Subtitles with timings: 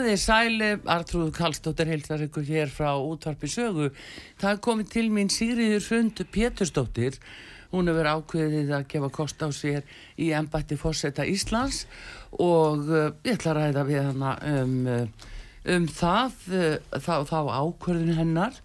[0.00, 3.90] Komið þið sæli, Artrúð Kallstóttir heilsar ykkur hér frá útvarpi sögu.
[4.40, 7.18] Það er komið til mín Sigriður Sund Pétursdóttir.
[7.68, 9.84] Hún hefur ákveðið að gefa kost á sér
[10.16, 11.82] í ennbætti fórseta Íslands
[12.32, 15.28] og uh, ég ætla að ræða við hana um, uh,
[15.76, 18.56] um það, uh, þá, þá ákveðin hennar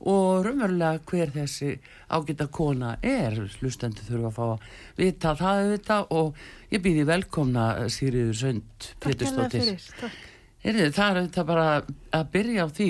[0.00, 1.74] og raunverulega hver þessi
[2.08, 3.36] ágita kona er.
[3.58, 4.72] Slustendur þurfa að fá að
[5.04, 9.52] vita það auðvitað og ég býði velkomna Sigriður Sund Pétursdóttir.
[9.52, 10.34] Takk fyrir, takk.
[10.68, 11.66] Heyrðu, það er auðvitað bara
[12.12, 12.88] að byrja á því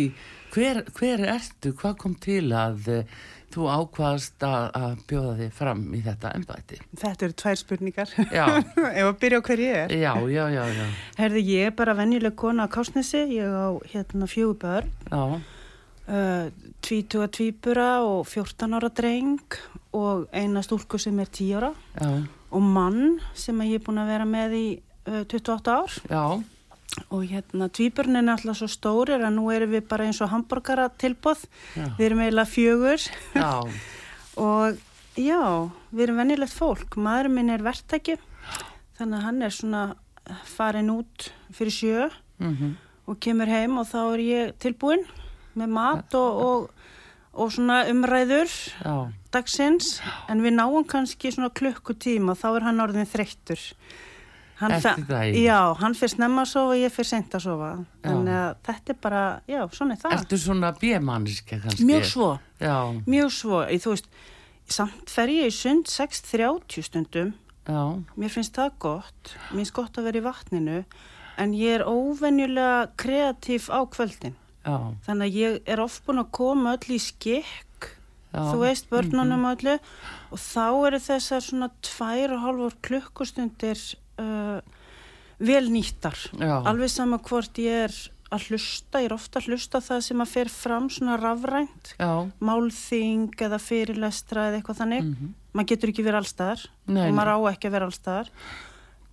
[0.51, 3.13] hver, hver ertu, hvað kom til að uh,
[3.55, 6.79] þú ákvaðast að, að bjóða þig fram í þetta ennbæti?
[6.99, 8.17] Þetta eru tvær spurningar.
[8.99, 9.95] Ef að byrja á hver ég er.
[9.95, 10.89] Já, já, já, já.
[11.21, 16.51] Herði, ég er bara venjuleg kona á Kásnesi, ég á hérna fjögur börn, uh,
[16.83, 19.63] tvítuga tvíbura og 14 ára dreng
[19.95, 22.11] og eina stúlku sem er 10 ára já,
[22.51, 24.67] og mann sem ég er búin að vera með í
[25.07, 26.25] uh, 28 ár já,
[27.11, 30.89] og hérna tvíburinn er náttúrulega svo stórir að nú erum við bara eins og hambúrgara
[31.01, 31.47] tilbóð,
[31.99, 33.09] við erum eiginlega fjögur.
[33.35, 33.53] Já,
[34.49, 34.79] og
[35.19, 35.43] já,
[35.91, 38.19] við erum venjulegt fólk, maðurinn minn er verktæki
[38.99, 39.83] þannig að hann er svona
[40.49, 42.09] farin út fyrir sjö
[42.43, 42.75] mhm,
[43.09, 45.07] og kemur heim og þá er ég tilbúin
[45.59, 46.67] með mat og, og,
[47.39, 48.95] og svona umræður já,
[49.35, 49.97] dagsins.
[50.31, 53.63] En við náum kannski svona klukkutíma þá er hann orðin þreyttur
[54.59, 55.39] hann Eftir daginn.
[55.45, 57.69] Já, hann fyrir snemma að sofa og ég fyrir sent að sofa.
[58.07, 59.21] Þannig að þetta er bara,
[59.51, 60.17] já, svona er það.
[60.17, 61.87] Ertu svona bjömanniska kannski?
[61.89, 63.61] Mjög svo, Já, mjög svo.
[63.69, 64.09] Ég, þú veist,
[64.79, 67.31] samt fer ég í sund 6.30 stundum.
[67.69, 67.83] Já,
[68.17, 69.37] mér finnst það gott.
[69.53, 70.83] Mér finnst gott að vera í vatninu.
[71.39, 74.35] En ég er óvenjulega kreatív á kvöldin.
[74.67, 77.65] Já, þannig að ég er oft búin að koma öll í skikk.
[78.29, 78.43] Já.
[78.51, 79.55] þú veist, börnunum mhm.
[79.55, 79.79] öllu.
[80.35, 83.81] Og þá eru þessar svona tvær og hálfur klukkustundir
[84.23, 84.61] uh,
[85.39, 86.19] vel nýttar.
[86.39, 87.99] Já, alveg sama hvort ég er
[88.35, 92.11] að hlusta, ég er ofta að hlusta það sem að fer fram svona rafrænt já,
[92.45, 95.07] málþing eða fyrirlestra eða eitthvað þannig.
[95.07, 98.29] Mhm, maður getur ekki verið allstaðar Nei, og maður á ekki að vera allstaðar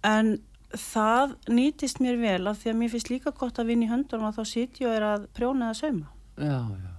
[0.06, 0.34] en
[0.76, 4.28] það nýtist mér vel af því að mér finnst líka gott að vinna í höndunum
[4.30, 6.12] og þá sitja og er að prjóna eða sauma.
[6.36, 6.95] Já, já.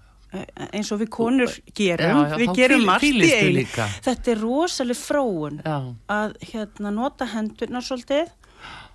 [0.73, 3.65] Eins og við konur gerum, Já, já, við gerum hvíl- margt í einu.
[4.07, 5.77] þetta er rosaleg fróun Já,
[6.09, 8.31] að hérna nota hendurnar svolítið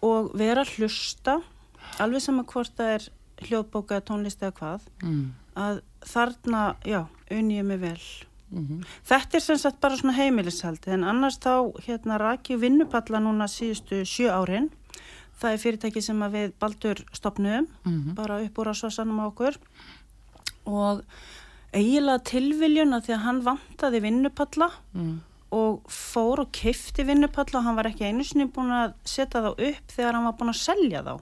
[0.02, 1.40] og vera að hlusta
[2.02, 3.08] alveg sama hvort það er
[3.48, 5.24] hljóðbóka tónlist eða hvað mm,
[5.56, 7.02] að þarna, já,
[7.32, 8.02] unni ég mig vel.
[8.52, 13.48] Mhm, þetta er sem sagt bara svona heimilishaldi en annars þá hérna raki vinnupalla núna
[13.48, 14.70] síðustu sjö árin.
[15.42, 19.56] Það er fyrirtæki sem við baldur stopnum mhm, bara upp úr að svarsanum á okkur.
[20.70, 21.02] Og
[21.76, 25.12] eiginlega tilviljun að því að hann vantaði vinnupalla mm,
[25.56, 29.52] og fór og keifti vinnupalla og hann var ekki einu sinni búin að setja þá
[29.54, 31.14] upp þegar hann var búin að selja þá.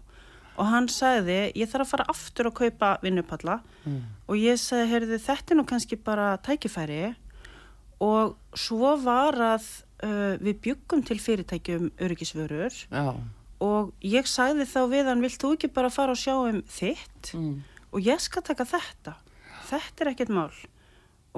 [0.60, 3.60] Og hann sagði ég þarf að fara aftur að kaupa vinnupalla.
[3.86, 7.14] Mm, og ég sagði heyrðu þetta er nú kannski bara tækifæri.
[8.04, 9.66] Og svo var að
[10.04, 12.76] uh, við byggum til fyrirtækjum öryggisvörur.
[12.92, 13.16] Já,
[13.64, 17.34] og ég sagði þá við hann vilt þú ekki bara fara og sjá um þitt?
[17.36, 17.58] Mm,
[17.92, 19.18] og ég skal taka þetta
[19.70, 20.52] þetta er ekkert mál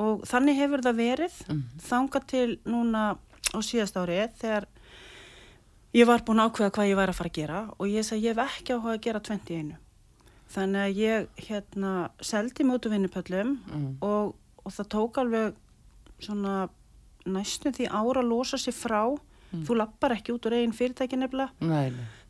[0.02, 1.64] og þannig hefur það verið Mhm.
[1.90, 3.04] þanga til núna
[3.52, 4.66] á síðast ári þegar
[5.94, 8.24] ég var búin að ákveða hvað ég væri að fara að gera og ég sagði
[8.30, 9.74] ég hef ekki áhuga að gera 21.
[10.52, 11.92] Þannig að ég hérna
[12.22, 13.98] seldi mótu vinnupöllum Mm.
[14.02, 14.36] og,
[14.66, 15.54] og það tók alveg
[16.20, 16.70] svona
[17.26, 19.18] næstum því ára að losa sér frá.
[19.52, 21.52] Þú lappar ekki út úr eigin fyrirtæki nefnilega.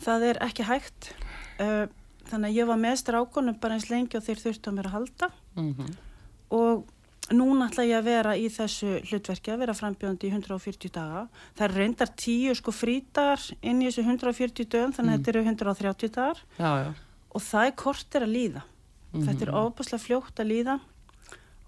[0.02, 1.12] Það er ekki hægt.
[1.60, 1.86] Uh,
[2.32, 4.98] þannig að ég var með strákonum bara eins lengi og þeir þurftu að mér að
[4.98, 5.94] halda Mm
[6.52, 6.82] og
[7.32, 11.22] núna ætla ég að vera í þessu hlutverki að vera frambjöðandi í 140 daga.
[11.56, 15.44] Það er reyndar tíu sko frítar inn í þessu 140 dögum þannig að þetta eru
[15.46, 16.90] 130 dagar Já, já.
[17.32, 18.64] og það er kortir að líða.
[19.14, 20.76] Þetta er ofbúslega fljótt að líða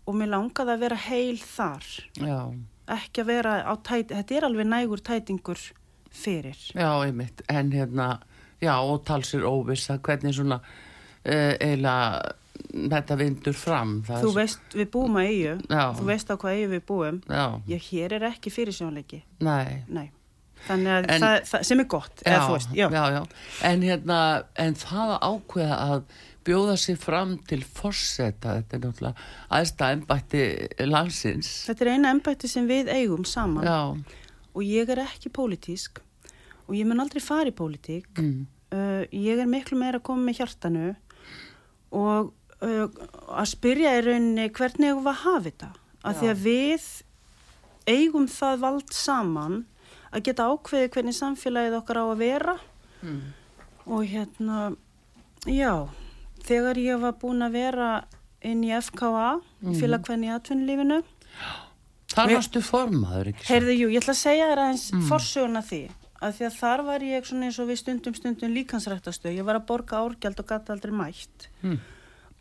[0.04, 1.88] og mér langaði að vera heil þar.
[2.20, 2.38] Já,
[2.98, 5.62] Ekki að vera á tæti, þetta er alveg nægur tætingur
[6.12, 6.60] fyrir.
[6.76, 7.40] já, einmitt.
[7.48, 8.18] En hérna,
[8.62, 12.34] já, og talsir óvissa, hvernig svona uh, eiginlega
[12.74, 13.96] þetta vindur fram.
[14.08, 15.86] Það Þú veist, við búum að eigu, Já.
[15.98, 17.22] þú veist á hvað eigu við búum.
[17.30, 19.84] Já, Ég, hér er ekki fyrirsjónleiki, nei.
[19.88, 20.12] nei.
[20.64, 22.86] Þannig að En- það, það, sem er gott, Já, veist, já.
[22.94, 23.24] já, já.
[23.68, 24.20] En hérna,
[24.56, 26.04] en það að ákveða að
[26.48, 29.28] bjóða sig fram til forseta, þetta er náttúrulega
[29.60, 30.44] aðstæða embætti
[30.88, 31.52] landsins.
[31.68, 33.78] Þetta er eina embætti sem við eigum saman Já,
[34.56, 36.00] og ég er ekki pólitísk
[36.68, 38.10] og ég mun aldrei fara í pólitík.
[38.20, 38.44] mm,
[38.74, 40.94] Uh, ég er miklu meira að koma með hjartanu
[41.94, 42.32] og
[42.66, 42.88] uh,
[43.38, 45.70] að spyrja í rauninni hvernig eigum við að hafa þetta.
[46.04, 46.88] Af því að við
[47.94, 49.60] eigum það vald saman
[50.10, 52.56] að geta ákveði hvernig samfélagið okkar á að vera
[53.04, 53.22] mm,
[53.94, 54.60] og hérna,
[55.46, 55.74] já,
[56.48, 57.92] þegar ég var búin að vera
[58.44, 59.36] inn í FKA,
[59.70, 61.04] í félagkvenni í atvinnulífinu,
[62.14, 63.54] þar varstu formaður, ekki svo?
[63.54, 65.06] Heyrðu, jú, ég ætla að segja þér aðeins mm.
[65.12, 65.84] forsöguna því
[66.24, 69.60] að því að þar var ég svona eins og við stundum stundum líkansrættastöð, ég var
[69.60, 71.50] að borga árgjald og gata aldrei mætt.
[71.64, 71.82] Mm.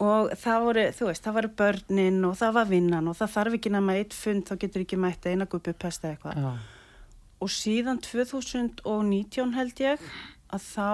[0.02, 3.58] og það voru, þú veist, það voru börnin og það var vinnan og það þarf
[3.58, 6.40] ekki nema eitt fund, þá getur ekki mætt eina gupi pesta eitthvað.
[6.42, 6.80] Já,
[7.42, 10.02] og síðan 2019 held ég
[10.52, 10.90] að þá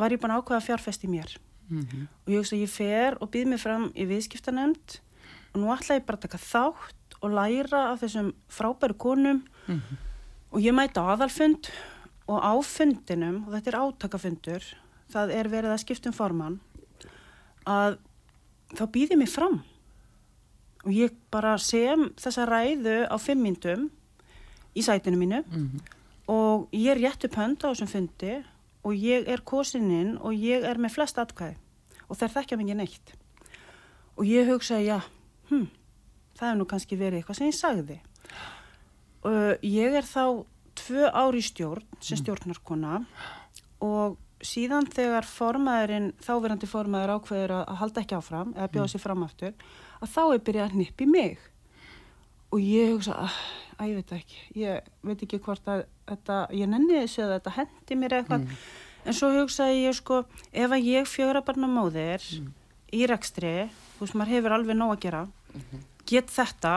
[0.00, 1.36] var ég að ákveða fjárfest í mér.
[1.72, 4.98] Mhm, og ég hugsa að ég fer og býð mig fram í viðskiptanemnd
[5.54, 10.00] og nú ætla ég bara að taka þátt og læra af þessum frábæru konum mhm,
[10.52, 11.70] og ég mæta aðalfund
[12.28, 14.66] og á fundinum, og þetta er átakafundur
[15.12, 16.60] það er verið að skipta um formann
[17.68, 17.98] að
[18.76, 19.60] þá býð ég mig fram.
[20.82, 23.90] Og ég bara sem þessa ræðu á fimm myndum
[24.74, 25.44] í sætinu mínu.
[25.48, 25.82] Mhm.
[26.28, 28.44] og ég er rétt upp hönd á þessum fundi
[28.84, 31.56] og ég er kosininn og ég er með flest atkvæði
[32.08, 33.12] og þær þekkja mikið neitt.
[34.16, 35.02] Og ég hugsaði, já,
[35.50, 35.66] hm,
[36.38, 38.00] það er nú kannski verið eitthvað sem ég sagði
[39.28, 40.44] uh, ég er þá
[40.78, 43.02] tvö ári stjórn sem stjórnarkona
[43.82, 49.02] og síðan þegar formaðurinn, þáverandi formaður ákveður að, að halda ekki áfram eða bjóða sér
[49.04, 49.52] fram aftur
[50.02, 51.44] að þá er byrjað að hnippi mig.
[52.52, 53.36] Og ég hugsa, að,
[53.78, 57.54] að ég veit ekki, ég veit ekki hvort að þetta, ég nenni þessu að þetta
[57.56, 58.48] hendi mér eitthvað,
[59.06, 60.18] en svo hugsaði ég sko,
[60.50, 62.26] ef að ég fjögra barna móðir
[62.92, 63.54] í rekstri,
[63.94, 65.22] þú veist, maður hefur alveg nóg að gera,
[66.10, 66.74] get þetta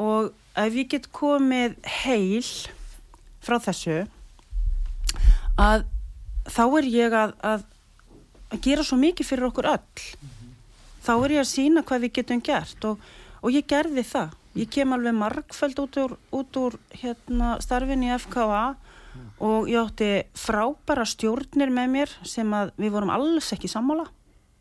[0.00, 1.74] og ef ég get komið
[2.04, 2.46] heil
[3.44, 4.04] frá þessu
[5.60, 5.84] að
[6.50, 7.66] þá er ég að, að,
[8.52, 10.06] að gera svo mikið fyrir okkur öll.
[11.04, 13.04] Þá er ég að sína hvað við getum gert og,
[13.42, 14.34] og ég gerði það.
[14.54, 18.64] Ég kem alveg margfæld út úr, út úr hérna, starfin í FKA
[19.42, 24.06] og ég átti frábæra stjórnir með mér sem að við vorum alls ekki sammála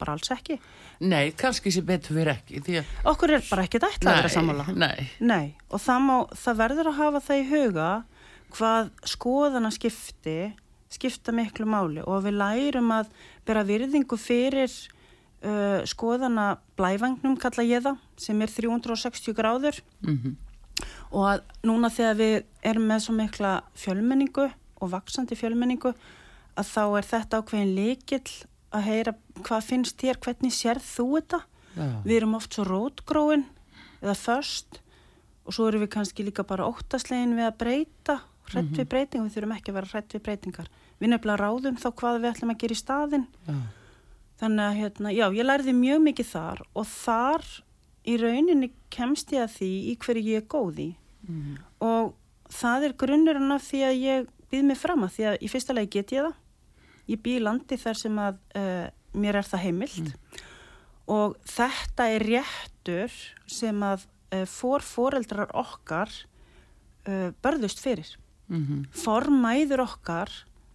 [0.02, 0.58] bara alls ekki.
[1.04, 2.96] Nei, kannski sem betur fyrir ekki, að...
[3.12, 4.66] okkur er bara ekkert ætlað að vera sammála.
[4.74, 6.16] Nei, Nei, og það, má,
[6.46, 7.92] það verður að hafa það í huga
[8.54, 10.40] hvað skoðana skipti,
[10.94, 13.14] skipta miklu máli og við lærum að
[13.48, 19.80] bera virðingu fyrir uh, skoðana blæfangnum, kalla ég það, sem er 360 gráður.
[20.06, 20.36] Mhm,
[21.14, 24.48] og að núna þegar við erum með svo mikla fjölmenningu
[24.84, 25.94] og vaksandi fjölmenningu
[26.60, 28.34] að þá er þetta ákveðin líkill
[28.74, 29.14] að heyra
[29.44, 31.40] hvað finnst þér, hvernig sér þú þetta?
[31.78, 33.46] já, Við erum oft svo rótgróin
[34.02, 34.80] eða först
[35.46, 38.18] og svo erum við kannski líka bara óttaslegin við að breyta,
[38.52, 40.68] hrætt við breytingar, við þurfum ekki að vera hrætt við breytingar.
[41.00, 43.26] Við nefnilega ráðum þá hvað við ætlum að gera í staðinn.
[43.48, 43.56] já,
[44.44, 47.44] Þannig að, hérna, já, ég lærði mjög mikið þar og þar
[48.04, 50.88] í rauninni kemst ég að því í hverju ég er góð í.
[51.28, 52.14] mhm, Og
[52.50, 55.74] það er grunnurinn af því að ég býð mig fram að því að í fyrsta
[55.78, 56.36] lagi get ég það.
[57.10, 60.14] Ég bý í landi þar sem að uh, mér er það heimilt
[61.12, 63.16] og þetta er réttur
[63.52, 66.12] sem að uh, fór foreldrar okkar
[67.08, 68.16] uh, börðust fyrir.
[68.48, 70.32] mhm, Formæður okkar,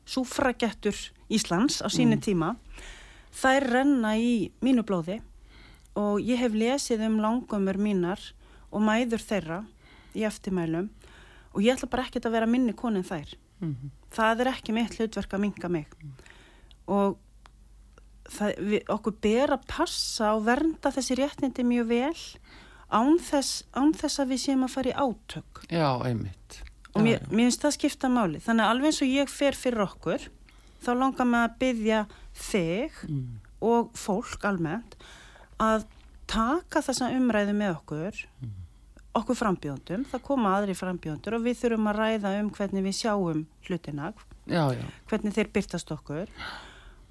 [0.08, 0.96] súfragettur
[1.28, 2.56] Íslands á sínu tíma,
[3.32, 5.20] þær renna í mínu blóði
[5.98, 8.20] og ég hef lesið um langumur mínar
[8.70, 9.58] og mæður þeirra
[10.16, 10.88] í eftirmælum
[11.52, 13.34] og ég ætla bara ekkert að vera minni konin þær.
[14.14, 15.86] Það er ekki mitt hlutverk að minga mig.
[16.88, 17.16] Og
[18.28, 22.22] það, við, okkur ber að passa og vernda þessi réttindi mjög vel
[22.88, 25.62] án þess, án þess að við séum að fara í átök.
[25.68, 26.62] Já, einmitt.
[26.94, 28.40] og mér, mér finnst það skipta máli.
[28.40, 30.28] Þannig að alveg eins og ég fer fyrir okkur
[30.84, 32.00] þá langar mig að byggja
[32.38, 33.40] þig Mm.
[33.60, 34.94] og fólk almennt
[35.58, 35.84] að
[36.30, 38.20] taka þessa umræðu með okkur
[39.18, 43.46] okkur frambjóndum, það koma aðri frambjóndur og við þurfum að ræða um hvernig við sjáum
[43.68, 44.12] hlutina,
[44.48, 46.30] Já, já, hvernig þeir byrtast okkur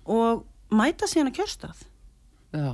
[0.09, 1.81] og mæta síðan að kjörstað.
[2.55, 2.71] Já,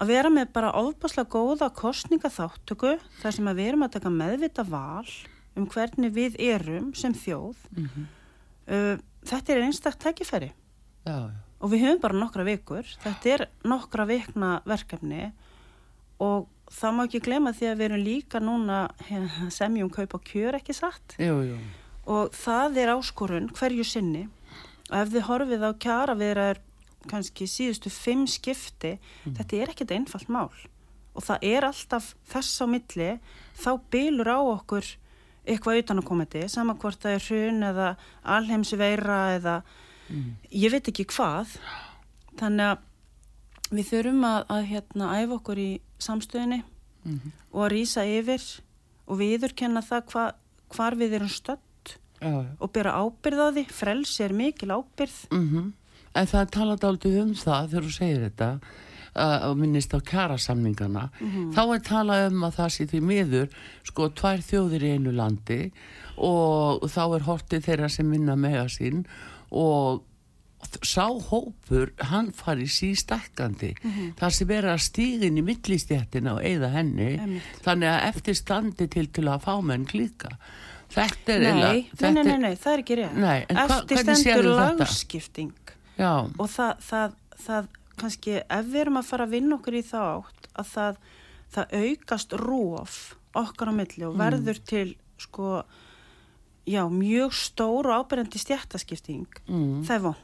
[0.00, 4.66] að vera með bara ofbáslega góða kostningaþáttöku þar sem að við erum að taka meðvita
[4.68, 5.08] val
[5.56, 7.56] um hvernig við erum sem þjóð.
[7.72, 8.06] Mhm.
[8.68, 10.52] uh, þetta er einstaktt tækifæri.
[11.06, 11.30] Já, já.
[11.60, 12.84] og við höfum bara nokkra vikur.
[13.02, 15.32] Þetta er nokkra vikna verkefni
[16.20, 20.20] og það má ekki glema því að við erum líka núna hérna, semjum kaup á
[20.26, 21.16] kjör ekki satt?
[21.22, 21.58] Jú, jú.
[22.06, 24.26] og það er áskorun hverju sinni.
[24.90, 26.60] Og ef þið horfið á kjara við er
[27.10, 30.50] kannski síðustu fimm skipti þetta er ekkert einfalt mál.
[31.16, 33.10] Og það er alltaf þess á milli
[33.56, 34.86] þá bylur á okkur
[35.46, 37.90] eitthvað utan að komandi sama hvort það er hrun eða
[38.36, 39.56] alheimsveira eða
[40.50, 41.56] ég veit ekki hvað.
[42.38, 42.85] Þannig að
[43.70, 46.62] við þurfum að, að hérna, æfa okkur í samstöðinni
[47.06, 47.32] Mhm.
[47.52, 48.42] og að rýsa yfir
[49.06, 50.24] og viðurkenna það hva,
[50.74, 51.28] hvar við erum
[52.20, 52.46] Já, já.
[52.60, 55.72] og bera ábyrð á því, frelsi er mikil ábyrð Mm
[56.16, 58.60] En það talaði aldrei um það þegar þú segir þetta
[59.16, 61.10] uh, og minnist á kjarasamningana.
[61.52, 63.48] Þá er talað um að það sé því miður
[63.84, 65.72] sko tvær þjóðir í einu landi
[66.16, 69.04] og þá er hortið þeirra sem minna mega sín
[69.52, 70.02] og
[70.86, 73.72] sá hópur hann fari sístækkandi.
[74.18, 77.10] Þar sem er að stígin í millistjættina og eigða henni.
[77.18, 77.42] Einmitt.
[77.64, 80.36] þannig að eftir standi til til að fá menn klíka.
[80.90, 83.16] Þetta er eiginlega- nei, nei, nei, nei, það er ekki rétt.
[83.50, 84.44] Hva- Eftir hvernig stendur
[85.98, 87.12] já, og það, það,
[87.46, 90.96] það kannski ef við erum að fara að vinna okkur í þá átt að það,
[91.56, 95.62] það aukast róf okkar á milli og verður til sko
[96.66, 100.22] já, mjög stór og ábyrjandi stjættaskipting mm, það er vond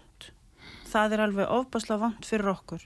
[0.92, 2.84] það er alveg ofbáslega vond fyrir okkur.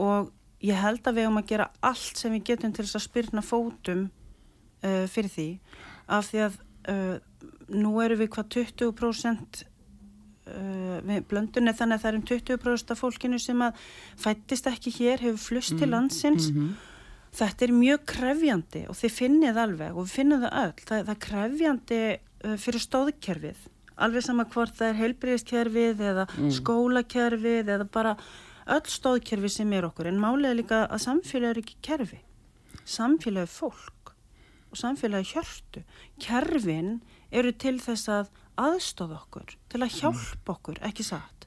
[0.00, 0.30] Og
[0.64, 3.44] ég held að við höfum að gera allt sem við getum til þess að spyrna
[3.44, 4.06] fótum
[4.84, 5.48] uh, fyrir því.
[6.10, 6.60] Af því að
[6.92, 7.16] uh,
[7.80, 9.64] nú eru við hvað 20%
[10.50, 13.82] uh, við blöndunni þannig að það er um 20% af fólkinu sem að
[14.20, 16.50] fættist ekki hér, hefur flust til landsins.
[16.50, 16.70] mhm.
[17.36, 21.12] þetta er mjög krefjandi og þið finnið alveg og við finnum það öll, það, það
[21.14, 23.68] er krefjandi uh, fyrir stóðkerfið
[24.04, 26.26] alveg sama hvort það er heilbriðiskerfið eða
[26.56, 28.16] skólakerfið eða bara
[28.70, 30.10] öll stóðkerfi sem er okkur.
[30.10, 32.20] En er líka að samfélag er ekki kerfi.
[32.84, 34.14] Samfélag er fólk
[34.70, 35.82] og samfélag er hjörtu.
[36.22, 38.30] Kerfin eru til þess að
[38.60, 41.46] aðstóða okkur, til að hjálpa okkur ekki satt?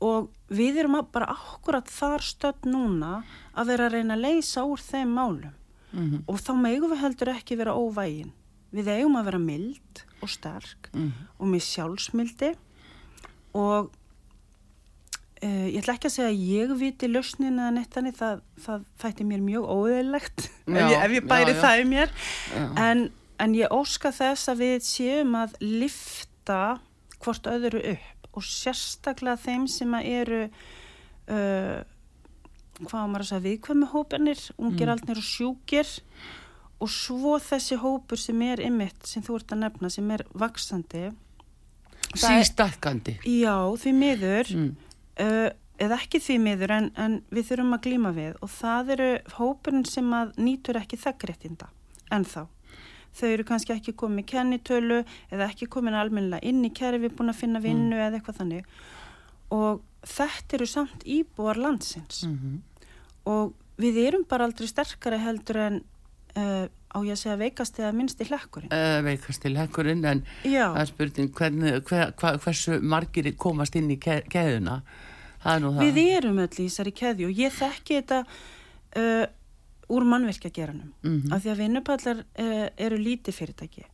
[0.00, 3.20] Og við erum bara akkurat þar stödd núna
[3.52, 5.56] að vera að reyna að leysa úr þeim málum.
[5.92, 6.22] Mhm.
[6.28, 8.30] og þá megum við heldur ekki vera óvægin
[8.74, 11.12] við eigum að vera mild og sterk Mhm.
[11.38, 12.50] og með sjálfsmildi
[13.54, 13.90] og
[15.42, 18.84] uh, ég ætla ekki að segja að ég viti lausnin eða neitt þannig það, það
[19.02, 21.60] þætti mér mjög óðeilegt ef, ef ég bæri já, já.
[21.64, 22.14] það í mér
[22.84, 23.04] en,
[23.40, 26.60] en ég óska þess að við séum að lifta
[27.20, 31.80] hvort öðru upp og sérstaklega þeim sem að eru uh,
[32.80, 35.10] hvað á maður að segja viðkvæmi hópanir, ungir Mm.
[35.18, 35.88] og sjúkir
[36.80, 41.10] og svo þessi hópur sem er ymmit sem þú ert að nefna sem er vaksandi
[42.10, 43.12] Það sístækkandi.
[43.22, 44.70] Já því miður mm.
[45.22, 48.32] uh, eða ekki því miður en, en við þurfum að glíma við.
[48.42, 51.68] Og það eru hópurinn sem að nýtur ekki þekkréttinda
[52.10, 52.48] en þá
[53.14, 54.98] þau eru kannski ekki komið kennitölu
[55.30, 58.74] eða ekki komin almennilega inn í kerfi búin að finna vinnu eða eitthvað þannig.
[59.54, 62.24] Og þetta eru samt íbúar landsins.
[62.26, 62.58] Mm
[63.28, 65.80] og við erum bara aldrei sterkari heldur en
[66.36, 70.22] uh, á ég að segja veikast eða minnst í hlekkurinn uh, veikast til hekkurinn en
[70.44, 70.66] Já.
[70.74, 74.80] það er spurning hvernig, hver, hva, hversu margir komast inn í ke keðuna
[75.44, 78.18] er Við erum öll í þessari keðju og ég þekki þetta
[78.96, 79.26] uh,
[79.90, 81.32] úr mannverkjageranum Mhm.
[81.32, 82.24] af því að vinnupallar
[82.78, 83.84] eru lítið fyrirtæki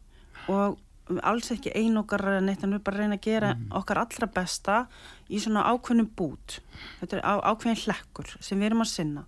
[0.53, 0.79] og
[1.23, 3.71] alls ekki ein okkar neitt en við bara reyna að gera Mhm.
[3.79, 4.87] okkar allra besta
[5.31, 6.59] í svona ákveðnum bút
[7.01, 9.25] þetta er á, ákveðin hlekkur sem við erum að sinna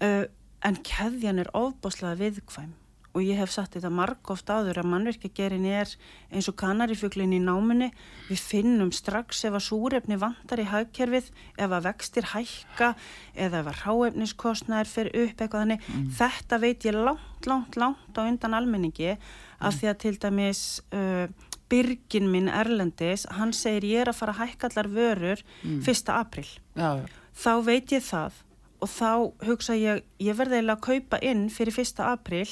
[0.00, 0.24] uh,
[0.66, 2.76] en keðjan er ofbáslega viðkvæm
[3.10, 5.90] og ég hef sagt þetta margóft áður að mannverkjagerin er
[6.30, 7.88] eins og kanarifuglin í námunni
[8.28, 12.92] við finnum strax ef að súrefni vantar í hagkerfið ef að vextir hækka
[13.34, 15.88] eða ef að ráefniskostnaðir fer upp eitthvað þannig
[16.20, 19.16] þetta veit ég langt, langt, langt á undan almenningi
[19.58, 20.60] af því að til dæmis
[20.94, 21.26] uh,
[21.70, 25.82] byrgin minn Erlendis, hann segir ég er að fara að hækka allar vörur Mm.
[25.82, 26.08] 1.
[26.14, 26.46] april.
[26.78, 27.02] Já.
[27.34, 28.38] Þá veit ég það
[28.80, 29.10] og þá
[29.46, 32.00] hugsa ég, ég verði eiginlega að kaupa inn fyrir 1.
[32.06, 32.48] april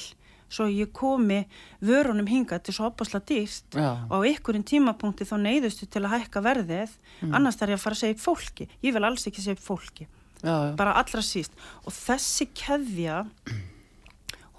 [0.49, 1.43] svo ég komi
[1.85, 3.91] vörunum hingað til svo opasla dýrt Já.
[4.09, 6.95] og á ykkurinn tímapunkti þá neyðustu til að hækka verðið,
[7.29, 8.65] annars þarf ég að fara að segja upp fólki.
[8.81, 10.07] Ég vil alls ekki segja upp fólki
[10.39, 10.75] Já, já.
[10.79, 11.51] bara allra síst
[11.83, 13.25] og þessi keðja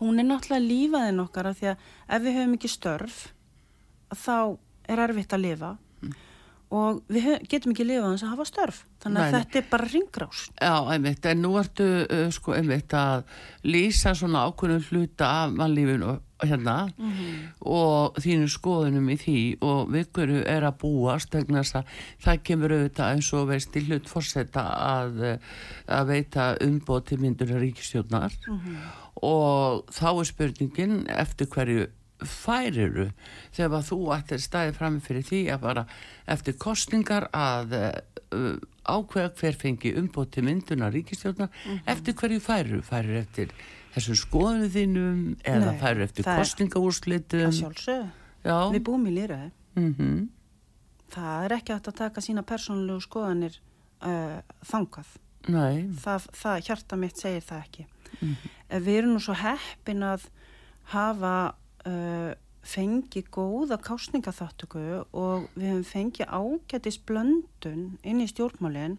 [0.01, 1.87] hún er náttúrulega lífaðin okkar af því að
[2.17, 3.21] ef við höfum ekki störf
[4.13, 4.37] þá
[4.93, 5.71] er erfitt að lifa
[6.71, 8.81] og við getum ekki lifað þess að hafa störf.
[9.03, 12.95] Þannig að Nei, þetta er bara ringrás Já, einmitt, en nú ertu uh, sko einmitt
[12.95, 13.25] að
[13.67, 16.77] lýsa svona ákveðnum hluta af mannlífinu hérna
[17.69, 19.41] og þínu skoðunum í því.
[19.67, 23.77] Og við hverju er að búast vegna þess að það kemur auðvitað eins og veist
[23.77, 25.55] í hlut fórseta að, uh,
[25.99, 28.37] að veita umbóð til myndunar ríkistjórnar
[29.27, 31.89] og þá er spurningin eftir hverju
[32.27, 33.09] færiru
[33.57, 35.85] þegar þú ættir staðið fram fyrir því að bara
[36.31, 41.53] eftir kostningar að uh, ákveða hver fengi umbóð til myndunar ríkistjórnar
[41.91, 43.55] eftir hverju færiru færiru eftir
[43.95, 47.57] þessum skoðinu þínum eða færiru eftir kostningaúrslitum
[48.45, 50.29] við búum í lýraði mm
[51.11, 53.57] það er ekki hægt að taka sína persónulegu skoðanir
[54.07, 55.15] uh, þangað.
[56.05, 57.87] Það, það hjarta mitt segir það ekki.
[58.69, 60.27] En við erum nú svo heppin að
[60.93, 61.35] hafa
[61.87, 68.99] uh, fengið góða kásningaþáttöku og við höfum fengið ágætis blöndun inn í stjórnmálinn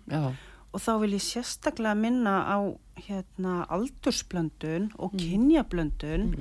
[0.72, 2.60] og þá vil ég sérstaklega minna á
[3.06, 6.32] hérna aldursblöndun og kynjablöndun.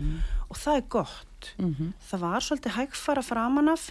[0.49, 1.55] Og það er gott.
[1.59, 3.91] mm Það var svolítið hægfara framanaf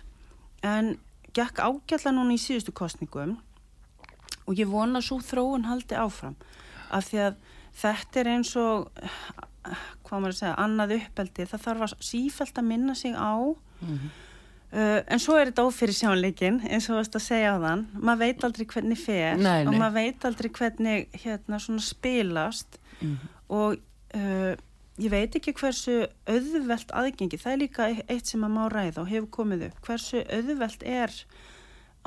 [0.63, 0.97] en
[1.33, 3.37] gekk ágætla núna í síðustu kostningum
[4.47, 6.35] og ég vona svo þróun haldi áfram.
[6.91, 7.35] Af því að
[7.73, 8.91] þetta er eins og
[10.09, 15.01] hvað maður að segja, annað uppeldi það þarf að sífælt að minna sig á uh,
[15.07, 18.23] en svo er þetta ófyrir sjónleikin eins og þú veist að segja á þann maður
[18.25, 19.79] veit aldrei hvernig fer Nei, og nei.
[19.81, 22.79] maður veit aldrei hvernig hérna svona spilast.
[23.49, 24.53] Og uh,
[24.99, 29.07] ég veit ekki hversu auðvelt aðgengi, það er líka eitt sem að má ræða og
[29.09, 31.13] hefur komið upp hversu auðvelt er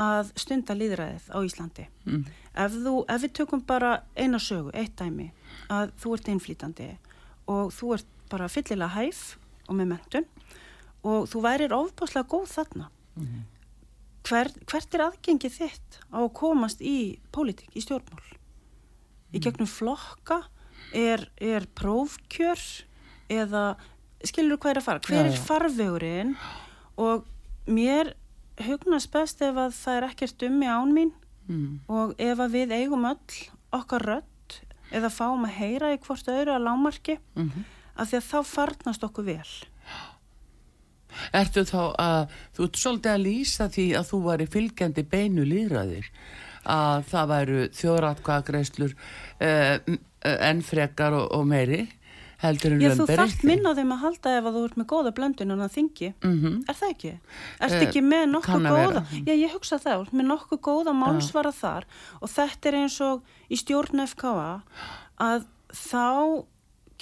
[0.03, 1.87] að stunda líðræðið á Íslandi.
[2.09, 2.23] Mm.
[2.53, 5.31] ef, þú, ef við tökum bara eina sögu, eitt dæmi
[5.73, 6.87] að þú ert einflýtandi
[7.51, 9.23] og þú ert bara fyllilega hæf
[9.69, 10.27] og með mentun
[11.03, 12.87] og þú værir ofbáslega góð þarna.
[14.23, 18.23] Hver, hvert er aðgengið þitt á að komast í pólitík, í stjórnmál?
[19.35, 20.43] Í gegnum flokka?
[20.95, 22.61] Er, er prófkjör?
[23.33, 23.65] Eða
[24.29, 25.03] skilur hvað er að fara?
[25.09, 26.35] Hver er farvegurinn?
[27.03, 27.25] Og
[27.67, 28.13] mér
[28.63, 31.13] hugnast best ef að það er ekkert um mig án mín
[31.51, 31.81] Mm.
[31.91, 33.39] og ef að við eigum öll
[33.75, 34.29] okkar rödd
[34.93, 37.65] eða fáum að heyra í hvort öðru að lámarki Mhm.
[37.97, 39.53] af því að þá farnast okkur vel
[41.37, 46.07] Ertu þá að, þú ert svolítið að lýsa því að þú væri fylgjandi beinu líðræðir,
[46.65, 49.97] að það væru þjóðratkvæðagreislur uh,
[50.49, 51.83] enn frekar og, og meiri,
[52.43, 54.87] heldur en Já, þú þarft minna á þeim að halda ef að þú ert með
[54.93, 56.09] góða blöndun en að þingi.
[56.25, 57.13] Mm Er það ekki?
[57.61, 59.03] Ertu Eh, ekki með nokkuð góða?
[59.27, 61.85] Já, ég hugsa það, með nokkuð góða málsvara þar
[62.21, 64.63] og þetta er eins og í stjórn FKA
[65.21, 66.45] að þá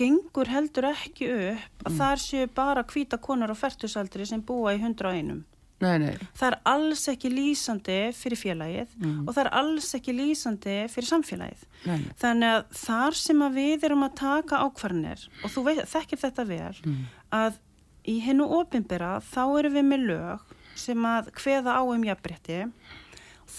[0.01, 1.87] gengur heldur ekki upp Mm.
[1.87, 5.45] að þar séu bara hvíta konur á fertusaldri sem búa í 101.
[5.81, 9.23] Nei, nei, Það er alls ekki lýsandi fyrir félagið Mm.
[9.29, 11.63] og það er alls ekki lýsandi fyrir samfélagið.
[11.87, 12.13] nei, nei.
[12.21, 16.47] Þannig að þar sem að við erum að taka ákvarnir og þú veit, þekkir þetta
[16.47, 16.97] vel
[17.33, 17.59] að
[18.07, 20.41] í hennu opinbera þá erum við með lög
[20.75, 22.61] sem að hveða á um jafnbretti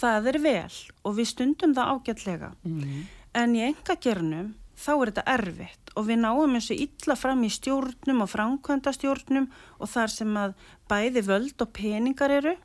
[0.00, 0.72] það er vel
[1.04, 3.04] og við stundum það ágætlega Mm.
[3.34, 8.24] en í engagernum þá er þetta erfitt og við náum þessu illa fram í stjórnum
[8.24, 10.54] og framkvæmda stjórnum og þar sem að
[10.90, 12.56] bæði völd og peningar eru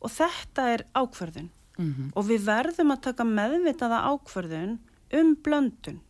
[0.00, 1.50] og þetta er ákvörðun.
[1.80, 2.12] Mhm.
[2.14, 4.78] og við verðum að taka meðvitaða ákvörðun
[5.16, 6.00] um blöndun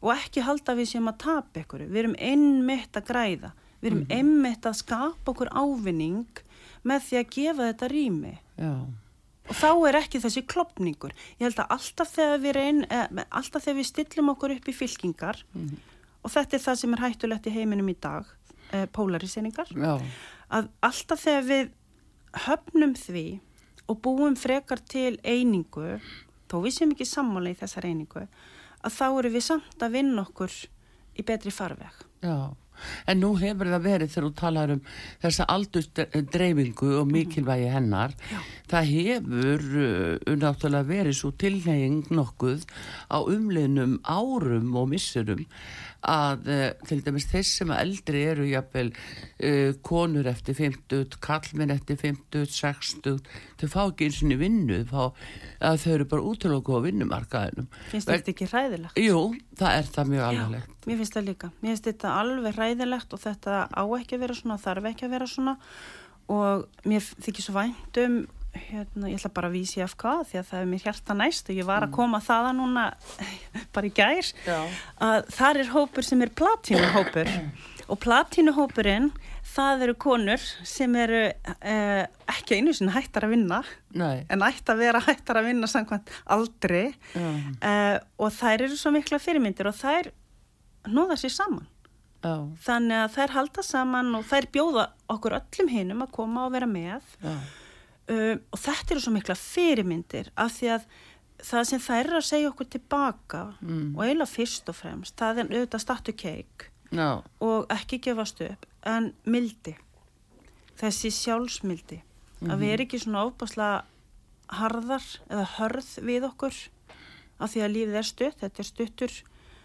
[0.00, 3.52] og ekki halda við séum að tapa ykkur við erum einmitt að græða.
[3.80, 6.40] Við erum einmitt að skapa okkur ávinning
[6.84, 8.34] með því að gefa þetta rými.
[8.56, 8.72] Já,
[9.44, 13.66] og þá er ekki þessi klopningur ég held að alltaf þegar við reyn eh, alltaf
[13.66, 15.42] þegar við stillum okkur upp í fylkingar
[16.24, 18.28] og þetta er það sem er hættulegt í heiminum í dag
[18.72, 19.94] eh, polariseringar já,
[20.48, 21.72] að alltaf þegar við
[22.48, 23.26] höfnum því
[23.90, 25.98] og búum frekar til einingu
[26.48, 28.24] þó við séum ekki sammála í þessar einingu
[28.84, 30.54] að þá eru við samt að vinna okkur
[31.14, 32.04] í betri farveg.
[32.24, 32.52] Já.
[33.06, 34.82] En nú hefur það verið þegar þú talar um
[35.24, 38.38] þessa aldurdreifingu og mikilvægi hennar Já.
[38.72, 42.66] það hefur uh, náttúrulega verið svo tilhenging nokkuð
[43.10, 45.46] á umliðnum árum og missurum
[46.10, 51.98] að uh, til dæmis þeir sem eldri eru jafnvel uh, konur eftir 50, kallminn eftir
[52.00, 53.18] 50, 60
[53.60, 57.68] þau fá ekki eins og vinnu að þau eru bara útlöku á vinnumarkaðinum.
[57.90, 59.00] Finnst þetta ekki ræðilegt?
[59.00, 59.26] Jú,
[59.58, 60.70] það er það mjög alvarlegt.
[60.70, 64.24] Já, mér finnst það líka, mér finnst þetta alveg ræðilegt og þetta á ekki að
[64.26, 65.58] vera svona þarf ekki að vera svona.
[66.32, 68.22] Og mér þykir svo vænt um
[68.54, 71.50] hérna, ég ætla bara að vísi af hvað því að það er mér hjarta næst
[71.50, 71.96] og ég var að mm.
[71.96, 72.86] koma þaða núna
[73.74, 74.58] bara í gær Já.
[75.08, 77.30] að þar er hópur sem er platínuhópur
[77.90, 79.10] og platínuhópurinn
[79.54, 83.60] það eru konur sem eru eh, ekki einu sinni hættar að vinna
[83.94, 84.24] Nei.
[84.32, 89.20] en ætti að vera hættar að vinna samkvæmt aldrei eh, og þær eru svo mikla
[89.22, 90.10] fyrirmyndir og þær
[90.90, 91.68] nóða sér saman
[92.24, 92.38] Já.
[92.64, 96.70] þannig að þær halda saman og þær bjóða okkur öllum hinnum að koma og vera
[96.70, 97.36] með Já
[98.08, 100.86] um, og þetta eru svo mikla fyrirmyndir af því að
[101.44, 103.88] það sem þær er að segja okkur tilbaka mm.
[103.96, 107.08] og eiginlega fyrst og fremst það er auðvitað statu keik no.
[107.44, 109.74] og ekki gefast upp en mildi
[110.78, 112.52] þessi sjálfsmildi mm -hmm.
[112.52, 112.74] að við mhm.
[112.74, 113.84] erum ekki svona ofbáslega
[114.54, 116.54] harðar eða hörð við okkur
[117.38, 119.14] af því að lífið er stutt þetta er stuttur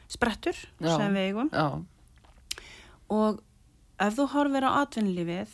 [0.09, 0.97] sprettur Já.
[0.97, 1.67] sem við eigum Já.
[3.09, 3.41] og
[3.99, 5.51] ef þú horfir á atvinnlífið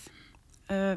[0.72, 0.96] uh,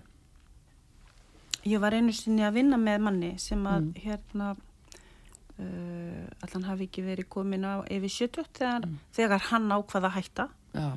[1.69, 4.03] ég var einu sinni að vinna með manni sem að mm.
[4.05, 8.99] hérna uh, allan hafi ekki verið komin á yfir 70 þegar, mm.
[9.17, 10.95] þegar hann ákvaða hætta uh,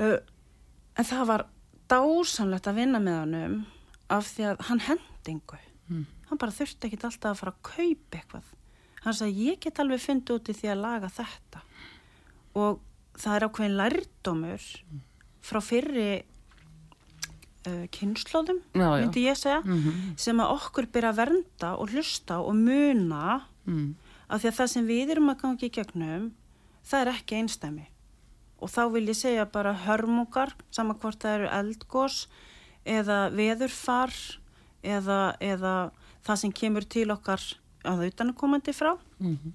[0.00, 1.46] en það var
[1.90, 3.58] dásamlegt að vinna með hann
[4.10, 6.06] af því að hann hendingu mm.
[6.30, 8.54] hann bara þurfti ekki alltaf að fara að kaupa eitthvað
[9.04, 11.62] hann sagði ég get alveg fundið úti því að laga þetta
[12.60, 12.80] og
[13.20, 15.04] það er ákveðin lærdómur mm.
[15.46, 16.10] frá fyrri
[17.66, 20.16] uh, kynnslóðum, myndi ég segja mm -hmm.
[20.16, 23.94] sem að okkur byrja að vernda og hlusta og muna mm.
[24.28, 26.32] af því að það sem við erum að gangi í gegnum,
[26.84, 27.86] það er ekki einstæmi
[28.60, 32.28] og þá vil ég segja bara hörmungar, saman hvort það eru eldgós
[32.84, 34.12] eða veðurfar
[34.82, 35.90] eða, eða
[36.24, 37.40] það sem kemur til okkar
[37.84, 39.52] að auðvitaðnakomandi frá mm -hmm.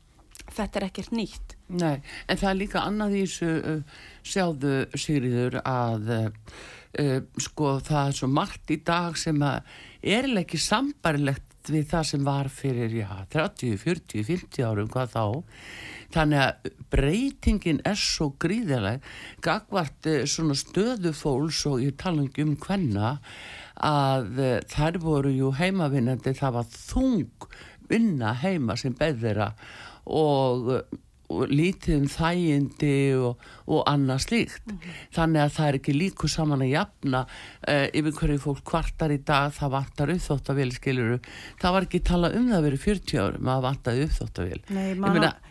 [0.51, 3.81] þetta er ekkert nýtt Nei, en það er líka annað í þessu uh,
[4.23, 6.29] sjáðu Sigriður að uh,
[7.01, 12.25] uh, sko það er svo margt í dag sem er ekki sambarilegt við það sem
[12.25, 15.23] var fyrir já, 30, 40, 50 árum hvað þá.
[16.15, 19.05] Þannig að breytingin er svo gríðileg
[19.45, 23.15] gagvart uh, svona stöðufóls og ég tala um hvenna
[23.75, 27.49] að uh, þær voru jú heimavinnandi það var þung
[27.89, 29.51] vinna heima sem beðra
[30.05, 30.85] og
[31.33, 34.97] og lítið um þægindi og, og annað slíkt mm -hmm.
[35.15, 39.19] þannig að það er ekki líku saman að jafna uh, yfir hverju fólk kvartar í
[39.25, 41.19] dag það vantar uppþóttavél skiluru
[41.61, 44.89] það var ekki tala um það að vera 40 árum að vantaði uppþóttavél Nei,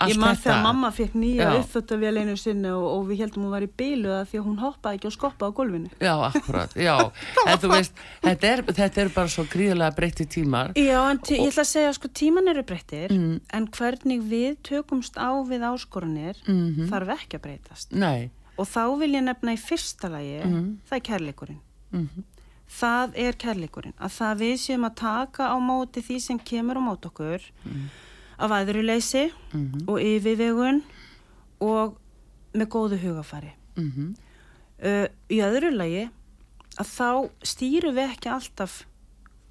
[0.08, 3.66] ég man þegar mamma fekk nýja uppþóttavél einu sinni og, og við heldum hún var
[3.66, 6.96] í bílu að því að hún hoppaði ekki og skoppaði á gólfinu Já, akkurat, já
[7.50, 11.64] en veist, þetta er, þetta er bara svo gríðilega breytti tímar Já, en ég ætla
[11.64, 13.36] að segja sko tíman eru breyttir mm.
[13.58, 16.88] en hvernig við tökumst á við áskorunir mm -hmm.
[16.92, 18.03] þarf ekki að breytast Nei.
[18.54, 20.70] Og þá vil ég nefna í fyrsta lagi mm -hmm.
[20.88, 22.24] það er kærleikurinn mm -hmm.
[22.80, 26.82] það er kærleikurinn að það við séum að taka á móti því sem kemur á
[26.82, 27.86] mót okkur mhm.
[28.38, 29.88] af aðuruleysi mhm.
[29.88, 30.82] og yfirvegun
[31.60, 31.96] og
[32.54, 34.14] með góðu hugafari mhm.
[34.84, 36.10] uh, í öðru lagi
[36.78, 38.86] að þá stýru við ekki alltaf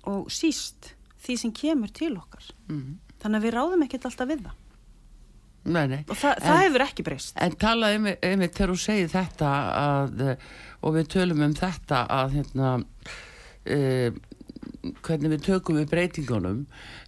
[0.03, 2.43] og síst því sem kemur til okkar
[3.19, 4.62] þannig að við ráðum ekki alltaf við það
[5.63, 6.01] Nei, nei.
[6.09, 10.23] og það, það hefur ekki breyst en talaði um, um þegar þú segir þetta að,
[10.83, 12.71] og við tölum um þetta að hérna
[13.63, 13.77] e,
[15.03, 16.59] hvernig við tökum við breytingunum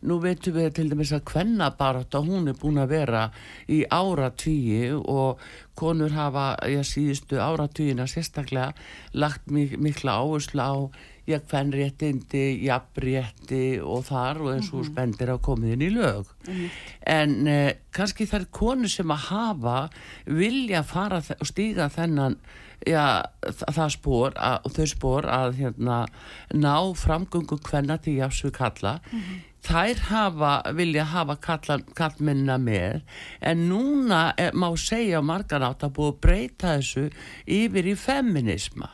[0.07, 3.23] nú veitum við til dæmis að kvennabarat að hún er búin að vera
[3.67, 5.43] í áratvíi og
[5.75, 8.71] konur hafa, já síðustu áratvíina sérstaklega
[9.13, 10.75] lagt mik mikla áherslu á
[11.25, 14.91] já kvennréttindi, jafnrétti og þar og eins og mm -hmm.
[14.91, 16.69] spendir á komiðin í lög mm -hmm.
[17.05, 19.89] en eh, kannski er konu sem að hafa
[20.25, 22.37] vilja fara og stíga þennan
[22.85, 23.23] já,
[23.71, 26.05] það spór og þau spór að hérna,
[26.53, 29.39] ná framgöngu kvenna til jafsvið kalla mm -hmm.
[29.61, 33.01] þær hafa, vilja hafa kalla, kallminna með
[33.41, 37.09] en núna er, má segja á margan átt að búið að breyta þessu
[37.47, 38.89] yfir í feminisma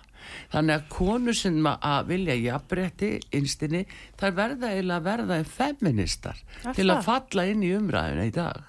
[0.51, 3.85] þannig að konu sem að vilja jafnbretti einstinni
[4.19, 6.75] þar verða eiginlega verða feministar Alltaf.
[6.75, 8.61] til að falla inn í umræðina í dag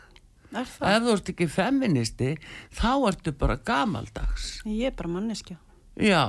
[0.53, 0.89] Er það?
[0.93, 2.31] ef þú ert ekki feministi
[2.77, 5.57] þá ertu bara gamaldags Ég er bara manneskja.
[5.97, 6.27] já,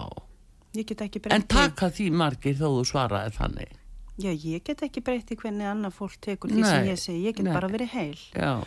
[1.30, 3.74] en taka því margir þó þú svaraði þannig
[4.22, 7.22] Já, ég get ekki breytt í hvernig annað fólk tekur því sem Nei, ég segi.
[7.26, 7.54] Ég get nei.
[7.54, 8.20] bara verið heil.
[8.38, 8.64] já,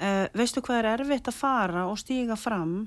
[0.00, 2.86] Uh, veistu hvað er erfitt að fara og stíga fram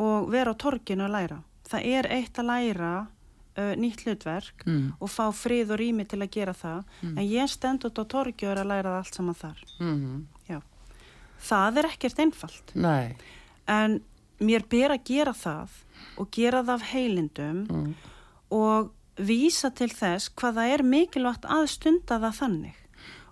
[0.00, 1.36] og vera á torginu að læra?
[1.68, 2.92] Það er eitt að læra
[3.58, 4.92] uh, nýtt hlutverk Mm.
[5.00, 6.84] og fá frið og rými til að gera það.
[7.04, 8.04] En ég stend út á
[8.52, 9.64] er að læra það allt saman þar.
[9.80, 10.60] mm Já.
[11.38, 12.74] Það er ekkert einfalt.
[12.74, 13.16] nei
[13.68, 14.00] En
[14.40, 15.68] mér ber að gera það
[16.16, 17.94] og gera það af heilindum mm.
[18.50, 22.76] og vísa til þess hvað það er mikilvægt að stunda það þannig.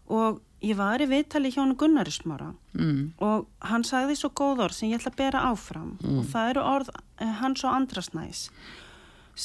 [0.09, 3.13] Og ég var í viðtali hjá hann Gunnarismára Mm.
[3.25, 5.93] og hann sagði svo góð orð sem ég ætla að bera áfram.
[6.05, 8.51] Og það eru orð eh, hans og andrasnæs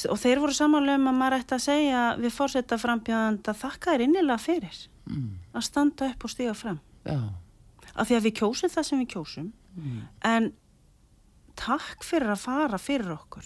[0.08, 4.04] og þeir voru samanlega um að maður ætti að segja við fórsetta frambjöðanda þakka þér
[4.06, 5.38] innilega fyrir Mm.
[5.54, 6.78] að standa upp og stiga fram.
[7.04, 7.18] Já,
[7.96, 9.48] af því að við kjósum það sem við kjósum.
[10.22, 10.52] En
[11.56, 13.44] takk fyrir að fara fyrir okkur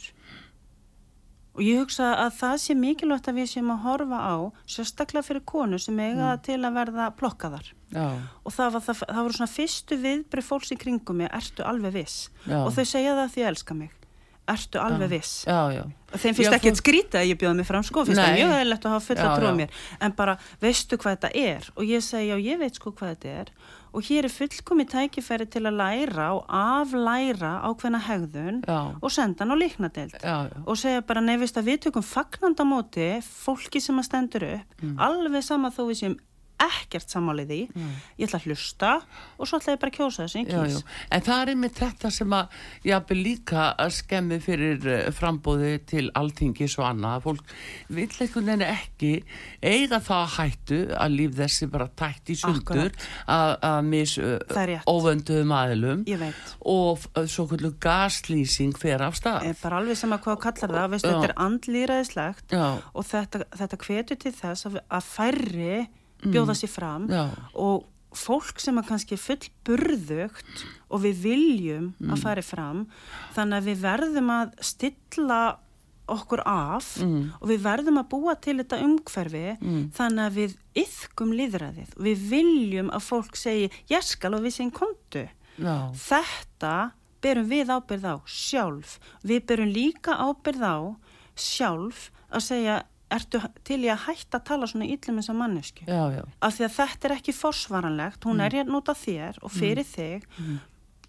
[1.57, 4.37] og ég hugsa að það sé mikilvægt að við séum að horfa á
[4.69, 7.73] sérstaklega fyrir konu sem eiga til að verða plokkaðar.
[7.97, 8.07] Já,
[8.45, 11.95] og það, var, það, það voru svona fyrstu viðbrið fólks í kringum mig, ertu alveg
[12.01, 12.16] viss?
[12.45, 12.59] Já.
[12.66, 13.92] og þau segja það því að elska mig.
[14.47, 15.31] Ertu alveg viss?
[15.47, 15.83] Já, já.
[16.16, 18.53] Þeim finnst Já, ekkert fólk- skrítið að ég bjóða mig fram sko, finnst það mjög
[18.61, 19.57] eðlilegt að hafa fulla Já, trú á já.
[19.59, 19.81] mér.
[20.07, 21.66] En bara, veistu hvað þetta er?
[21.75, 23.51] Og ég segi, já, ég veit sko hvað þetta er
[23.96, 28.78] og hér er fullkomi tækifæri til að læra og aflæra ákveðna hegðun Já.
[29.00, 29.62] og senda hann á
[30.20, 34.82] já, og segja bara, nei, veist að við tökum fagnandamóti fólki sem að stendur upp
[34.82, 34.96] Mm.
[35.00, 36.16] alveg sama þó við séum
[36.62, 37.59] ekkert samálið í
[38.16, 38.92] ég ætla að hlusta
[39.37, 40.81] og svo ætla ég bara að kjósa sem ég já,
[41.12, 42.57] en það er einmitt þetta sem að
[42.88, 47.23] jafnvel líka að skemmi fyrir eh, frambóði til alþingis og annað.
[47.27, 47.53] Fólk
[47.99, 49.12] vill einhvern veginn ekki
[49.62, 52.92] eiga það að hættu að líf þessi bara tætt í sundur
[53.27, 54.16] að að mis
[55.61, 56.55] aðilum ég veit.
[56.64, 59.51] og f- svo kvöldu gaslýsing fer af stað.
[59.62, 60.90] Bara alveg sama hvað þú kallar það.
[60.97, 65.77] Veistu, þetta er andlýræðislegt já, og þetta, þetta hvetur til þess að, að færri
[66.33, 67.11] bjóða sér fram Mm.
[67.11, 67.85] já, og
[68.17, 72.12] fólk sem er kannski full burðugt og við viljum Mm.
[72.12, 72.87] að fari fram
[73.35, 75.59] þannig að við verðum að stilla
[76.09, 77.33] okkur af Mm.
[77.43, 79.59] og við verðum að búa til þetta umhverfi
[79.93, 84.53] þannig að við yfkum líðræðið og við viljum að fólk segi ég skal og við
[84.55, 90.79] segjum kontu já, þetta berum við ábyrð á sjálf við berum líka ábyrð á
[91.35, 95.85] sjálf að segja ertu til í að hætta að tala svona íllum eins og mannesku
[95.87, 99.38] já, já, af því að þetta er ekki forsvaranlegt hún er hérna út af þér
[99.42, 100.27] og fyrir þig.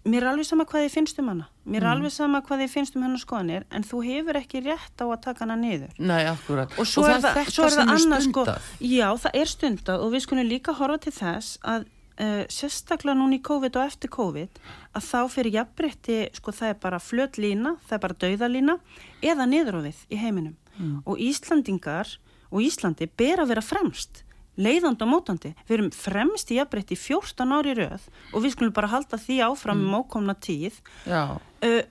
[0.08, 1.46] Mér er alveg sama hvað þið finnst um hana.
[1.68, 5.02] Mér er alveg sama hvað þið finnst um hennar skoðanir en þú hefur ekki rétt
[5.02, 5.90] á að taka hana niður.
[5.98, 8.44] Nei, akkurat og svo er það, þetta er sem það annað sko.
[8.46, 8.70] Stundað.
[8.94, 13.36] já, það er stundað og við skulum líka horfa til þess að uh, sérstaklega núna
[13.36, 14.62] í COVID og eftir COVID
[14.96, 18.78] að þá fyrir jafnbreytti sko það er bara flöt lína, það er bara dauðalína
[19.20, 20.56] eða við í heiminum
[21.04, 22.16] og Íslandingar
[22.48, 24.22] og Íslandi ber að vera fremst
[24.58, 25.52] leiðandi og mótandi.
[25.68, 29.40] Við erum fremst í jafnbreytti í 14 ári röð og við skulum bara halda því
[29.46, 30.80] áfram um ókomna tíð.
[31.06, 31.82] Uh,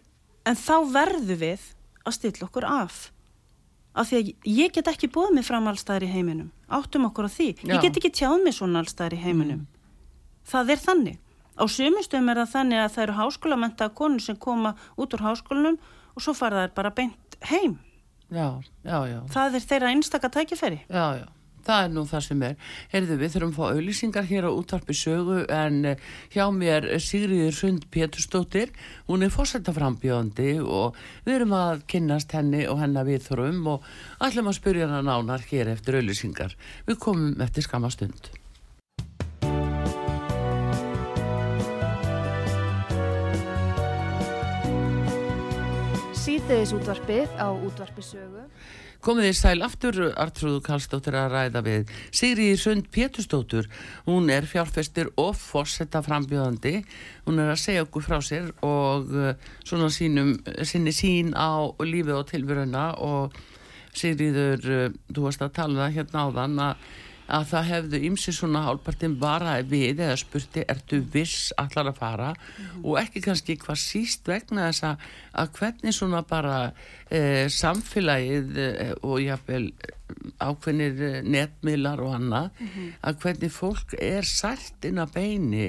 [0.47, 1.69] en þá verðum við
[2.03, 3.07] að stilla okkur af.
[3.97, 6.51] Af því að ég get ekki búið mig fram allstæðar í heiminum.
[6.69, 7.71] Áttum okkur á því, Já.
[7.73, 9.63] ég get ekki tjáð mig svona allstæðar í heiminum.
[10.47, 11.17] Það er þannig.
[11.57, 15.79] Á sumustum er það þannig að það eru háskólamenta konur sem koma út úr háskólanum
[16.13, 17.79] og svo fara þær bara beint heim
[18.31, 18.47] já,
[18.83, 21.27] já, já það er þeirra einstaka tækifæri Já, já,
[21.67, 22.55] það er nú það sem er.
[22.93, 27.57] Heyrðu, við þurfum að fá auðlýsingar hér á útvarpi sögu en eh, hjá mér Sigriður
[27.57, 28.73] Sund Pétursdóttir.
[29.09, 33.87] Hún er fórsetaframbjöðandi og við erum að kynnast henni og hennar við þurfum og
[34.23, 36.57] ætlum að spyrja hana nánar hér eftir auðlýsingar.
[36.87, 38.36] Við komum eftir skama stund.
[46.27, 48.41] Síðdeðis útvarpið á útvarpi sögu.
[48.99, 53.69] Komið þið sæl aftur, Artrúðu Karlsdóttir að ræða við Sigriði Sund Pétursdóttur.
[54.03, 56.81] Hún er fjárfestir og fórsetta frambjöðandi.
[57.23, 59.31] Hún er að segja okkur frá sér og uh,
[59.63, 60.33] svona sínum,
[60.67, 63.39] sinni sín á lífið og tilveruna og
[63.95, 66.89] Sigriður, uh, þú varst að tala um hérna áðan að
[67.27, 72.31] að það hefðu ymsi svona hálpartin bara við eða spurti, ertu viss allar að fara?
[72.83, 75.05] Og ekki kannski hvað síst vegna þess að,
[75.43, 76.57] að hvernig svona bara
[77.09, 77.21] e,
[77.53, 78.69] samfélagið e,
[79.01, 79.71] og jáfnvel
[80.39, 82.61] ákveðnir eh, netmiðlar og annað
[83.05, 85.67] að hvernig fólk er sært inn að beini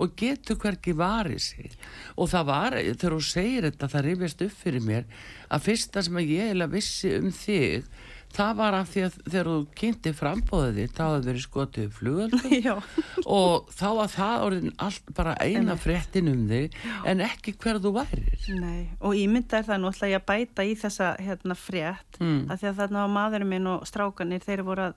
[0.00, 1.76] og getur hverki varið sig.
[2.16, 5.06] Og það var, þegar þú segir þetta það rifjast upp fyrir mér
[5.48, 7.88] að fyrsta sem að ég eiginlega vissi um þig
[8.34, 12.82] það var af því að þegar þú kynnti frambóðið þitt, þá hefði verið skotið flugöldum
[13.38, 16.74] og þá var það orðin allt bara eina fréttin um þig
[17.06, 18.48] en ekki hver þú værir.
[18.60, 22.44] nei, og ímynda er það nú ég að bæta í þessa hérna frétt Mm.
[22.50, 24.92] af því að þarna var maðurinn minn og strákanir þeir voru að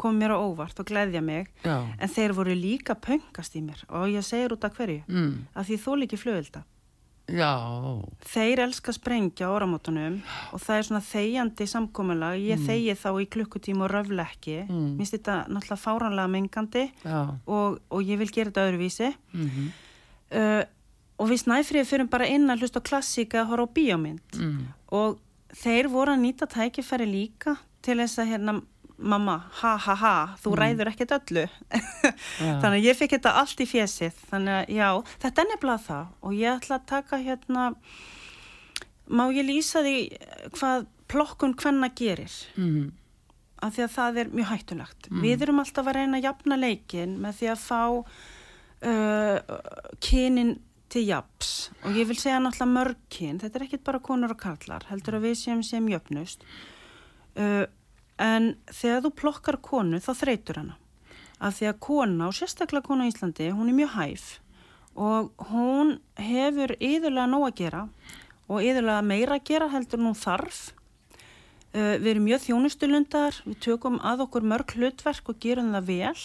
[0.00, 1.84] koma mér á óvart og gleðja mig Já.
[2.00, 5.34] en þeir voru líka pöngast í mér og ég segir út af hverju Mm.
[5.54, 6.62] af því þú líki flugölda
[7.30, 7.52] Já.
[8.28, 10.18] þeir elska sprengja áramótunum
[10.52, 12.40] og það er svona þegjandi samkomulag.
[12.42, 14.58] Ég þegi þá í klukkutíma og röfle ekki.
[14.66, 14.90] Mm.
[14.98, 16.84] minnst þetta náttúrulega fáranlega mengandi
[17.46, 19.14] og, og ég vil gera þetta öðruvísi.
[19.32, 19.72] Mm
[20.36, 20.62] uh,
[21.20, 24.38] og við snæfriði fyrir bara inn að hlusta klassíka að horfa á bíómynd.
[24.40, 24.62] Mm.
[24.96, 25.20] og
[25.52, 28.54] þeir voru að nýta tækifæri líka til þess að hérna
[29.02, 31.44] mamma, ha ha ha, þú ræður ekkert öllu.
[32.62, 34.88] Þannig að ég fikk þetta allt í fjesið þannig að já,
[35.24, 36.10] þetta er nefnilega það.
[36.22, 37.68] Og ég ætla að taka hérna
[39.12, 39.96] má ég lýsa því
[40.56, 42.34] hvað plokkun hvenna gerir?
[42.56, 42.92] Mm.
[43.62, 45.08] af því að það er mjög hættulegt.
[45.22, 47.82] Við erum alltaf að reyna að jafna leikin með því að fá
[48.90, 49.36] uh,
[50.02, 50.56] kynin
[50.92, 51.52] til japs
[51.86, 55.20] og ég vil segja náttúrulega mörg kyn, þetta er ekkit bara konur og karlar, heldur
[55.20, 56.42] að við séum sem jöfnust.
[57.38, 57.64] Uh,
[58.20, 60.78] en þegar þú plokkar konu þá þreytur hana.
[61.42, 64.28] Af því að kona og sérstaklega kona í Íslandi, hún er mjög hæf
[64.92, 67.82] og hún hefur yðurlega nóg að gera
[68.52, 70.62] og yðurlega meira að gera heldur nú þarf.
[71.72, 76.24] Uh, við erum mjög þjónustulundar, við tökum að okkur mörg hlutverk og gerum það vel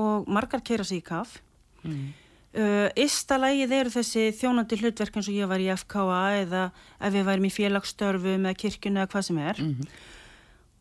[0.00, 1.36] og margar keira sig í kaf.
[1.84, 2.14] Mm.
[2.54, 6.64] Uh, Ista lagið eru þessi þjónandi hlutverk eins og ég var í FKA eða
[7.02, 9.62] ef við værim í félagsstörfum eða kirkjunu eða hvað sem er.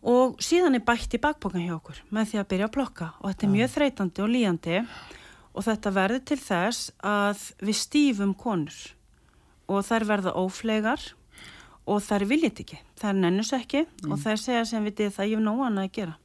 [0.04, 3.10] Og síðan er bætt í bakbókan hjá okkur með því að byrja að plokka.
[3.22, 4.82] Og þetta er mjög þreytandi og líjandi.
[5.54, 8.80] Og þetta verður til þess að við stífum konur.
[9.72, 11.06] Og þær verða óflegar.
[11.88, 13.86] Og þær viljit ekki, þær nennus ekki.
[14.10, 16.18] Og þær segja sem við þið það ég nóg annað að gera.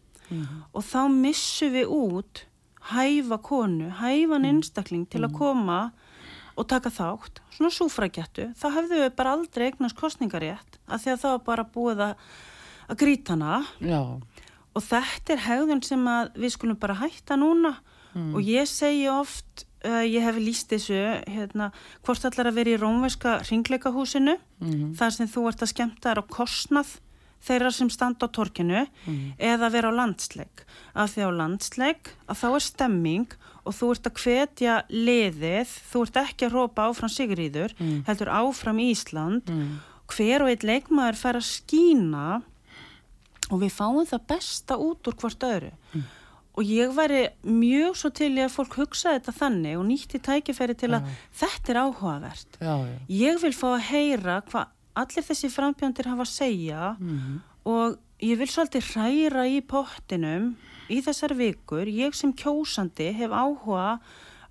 [0.77, 2.45] Og þá missum við út
[2.93, 5.79] hæfa konu, hæfan einstakling til að koma
[6.59, 8.49] og taka þátt, svona súfragettu.
[8.59, 12.25] Þá hefðu við bara aldrei eignast kostningarétt af því að það var bara búið að,
[12.89, 13.65] að grýta hana.
[13.81, 14.03] Já.
[14.75, 16.05] og þetta er hegðun sem
[16.39, 17.77] við skulum bara hætta núna.
[18.35, 20.97] Og ég segi oft uh, ég hef líst þessu
[21.29, 21.71] hérna,
[22.03, 24.39] hvort allar að vera í rómverska ringleikahúsinu
[24.99, 26.95] þar sem þú ert að skemmta þær á kostnað
[27.47, 28.81] þeirra sem standa á torkinu
[29.39, 30.65] eða vera á landsleik.
[30.95, 33.29] Af því á landsleik að þá er stemming
[33.65, 37.75] og þú ert að hvetja liðið, þú ert ekki að rópa áfram Sigríður,
[38.09, 39.43] heldur áfram Ísland.
[40.09, 42.43] Hver og eitt leikmaður fær að skína
[43.51, 45.73] og við fáum það besta út úr hvort öðru.
[46.59, 50.91] Og ég væri mjög svo til að fólk hugsa þetta þannig og nýtti tækifæri til
[50.97, 51.07] að
[51.39, 52.59] þetta er áhugavert.
[52.59, 52.97] Já, já.
[53.09, 56.97] ég vil fá að heyra hvað allir þessi frambjöndir hafa að segja
[57.69, 60.57] og ég vil svolítið hræra í pottinum
[60.91, 64.01] í þessar vikur, ég sem kjósandi hef áhuga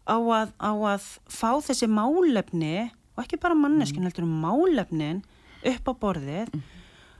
[0.08, 5.24] á að, á að fá þessi málefni og ekki bara manneskinn heldur um málefnin
[5.66, 6.54] upp á borðið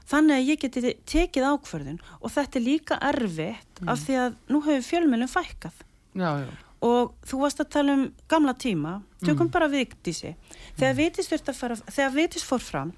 [0.08, 4.62] þannig að ég geti tekið ákförðun og þetta er líka erfitt af því að nú
[4.64, 5.84] hefur fjölmjölum fækkað.
[6.18, 6.48] Já, já.
[6.88, 8.98] og þú varst að tala um gamla tíma.
[9.24, 10.36] Tökum bara viktísi
[10.78, 12.92] þegar vitis þurft að fara, þegar vitis fór fram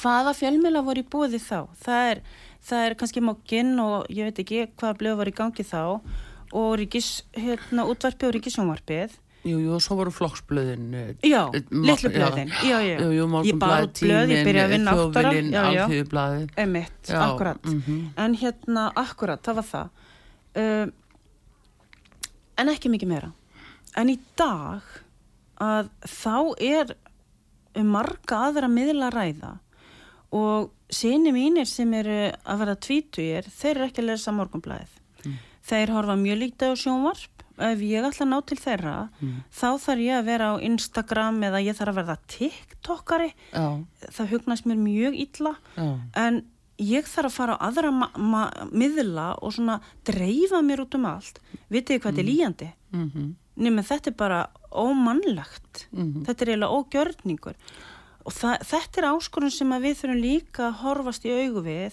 [0.00, 1.58] hvaða fjölmjöla voru í búið þá?
[1.82, 2.20] Það er,
[2.68, 5.82] það er kannski mokkinn og ég veit ekki hvaða blöð var í gangi þá
[6.52, 10.94] og ríkis, hérna, útvarpi og ríkisjónvarpið Jú, jú, og svo voru flokksblöðin.
[10.94, 12.98] eh, Já, eh, litlu blöðin, já, já.
[13.02, 15.86] Jú, jú, Ég bar út blöð, ég byrjaði að vinna átta ára, Þjóðvilin, já, já.
[16.56, 17.62] Emitt, akkurat.
[17.62, 18.12] mhm.
[18.16, 19.88] En hérna, akkurat, það var það.
[20.54, 20.86] Uh,
[22.58, 23.32] en ekki mikið meira.
[23.96, 24.82] En í dag
[25.60, 26.94] að þá er
[27.74, 29.52] um marga aðra miðla að ræða
[30.32, 34.98] og síni mínir sem eru að vera tvítugir, þeir eru ekki að lesa morgunblæðið.
[35.62, 37.44] Þeir horfa mjög lítið á sjónvarp.
[37.62, 38.94] Ef ég ætla að ná til þeirra,
[39.52, 43.28] þá þarf ég að vera á Instagram eða ég þarf að verða TikTokari.
[43.52, 43.66] Já,
[44.18, 45.54] Það hugnast mér mjög illa.
[45.76, 45.88] Já.
[46.16, 46.42] en
[46.82, 47.92] ég þarf að fara á aðra
[48.72, 51.38] miðla og svona dreifa mér út um allt.
[51.70, 52.72] Vitið þið hvað þetta er líjandi?
[52.92, 53.30] Mm
[53.62, 54.40] nema þetta er bara
[54.72, 55.86] ómannlegt.
[55.92, 56.24] Mhm.
[56.24, 57.54] þetta er eiginlega ógjörningur.
[58.24, 61.92] Og þetta er áskorun sem við þurfum líka að horfast í augu við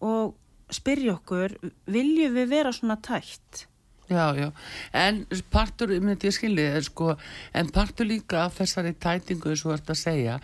[0.00, 0.34] og
[0.70, 3.66] spyrja okkur viljum við vera svona tætt
[4.10, 4.50] Já, já,
[4.92, 7.14] en partur, myndi ég skilji, er sko,
[7.56, 10.34] en partur líka af þessari tætingu, og þú ert að segja,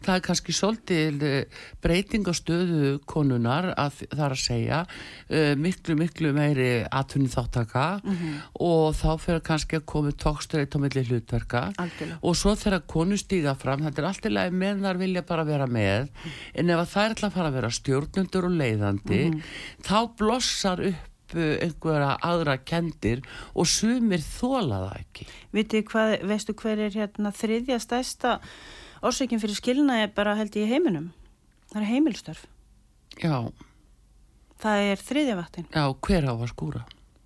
[0.00, 5.52] það er kannski svolítið eh, breyting á stöðu konunar að það er að segja, uh,
[5.60, 7.84] miklu, miklu meiri atvinni þáttaka
[8.56, 11.62] og þá fyrir kannski að komi tóksturreitt á milli hlutverka.
[11.76, 12.18] Algjörlega.
[12.22, 15.44] og svo þegar konu stíga fram, þetta er allt í lagi með þar vilja bara
[15.44, 16.08] vera með,
[16.54, 19.22] en ef að það er alltaf að fara að vera stjórnundur og leiðandi,
[19.84, 23.22] þá blossar upp uh, einhverja aðra kendir
[23.54, 25.26] og sumir þóla það ekki.
[25.56, 28.36] Vitið hvað, veistu hver er hérna þriðja stærsta
[29.02, 31.10] orsökin fyrir skilnaði bara held í heiminum?
[31.72, 32.46] Það er heimilstörf.
[33.20, 33.36] Já,
[34.60, 35.64] Það er þriðja vaktin.
[35.72, 36.80] já, hver á að skúra?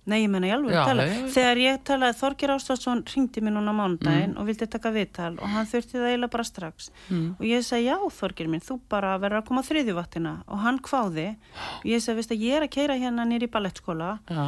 [0.05, 1.05] Nei, ég menna ég alveg að tala.
[1.09, 1.15] já.
[1.33, 5.65] Þegar ég talaði, Þorgir Ástafsson ringdi mér núna mánudaginn og vildi taka viðtal og hann
[5.71, 6.91] þurfti það eiginlega bara strax.
[7.09, 7.25] Mm.
[7.39, 10.61] Og ég sagði, já Þorgir minn, þú bara verður að koma á þriðju vaktina og
[10.61, 11.27] hann kváði.
[11.81, 14.45] Og ég sagði, veist að ég er að keira hérna nýri í ballettskóla Já,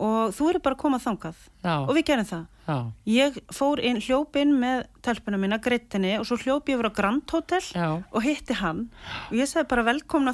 [0.00, 1.36] og þú eru bara að koma þangað.
[1.64, 2.46] já, Og við gerum það.
[2.70, 2.78] já,
[3.10, 6.92] Ég fór inn, hljóp inn með telpuna mína, grittinni og svo hljóp ég yfir á
[6.94, 7.98] Grand Hotel Já.
[8.12, 8.86] og hitti hann
[9.28, 10.32] og ég sagði bara velkomna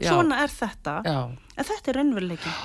[0.00, 0.08] já.
[0.08, 0.96] Svona er þetta.
[1.58, 2.56] En þetta er raunveruleikin.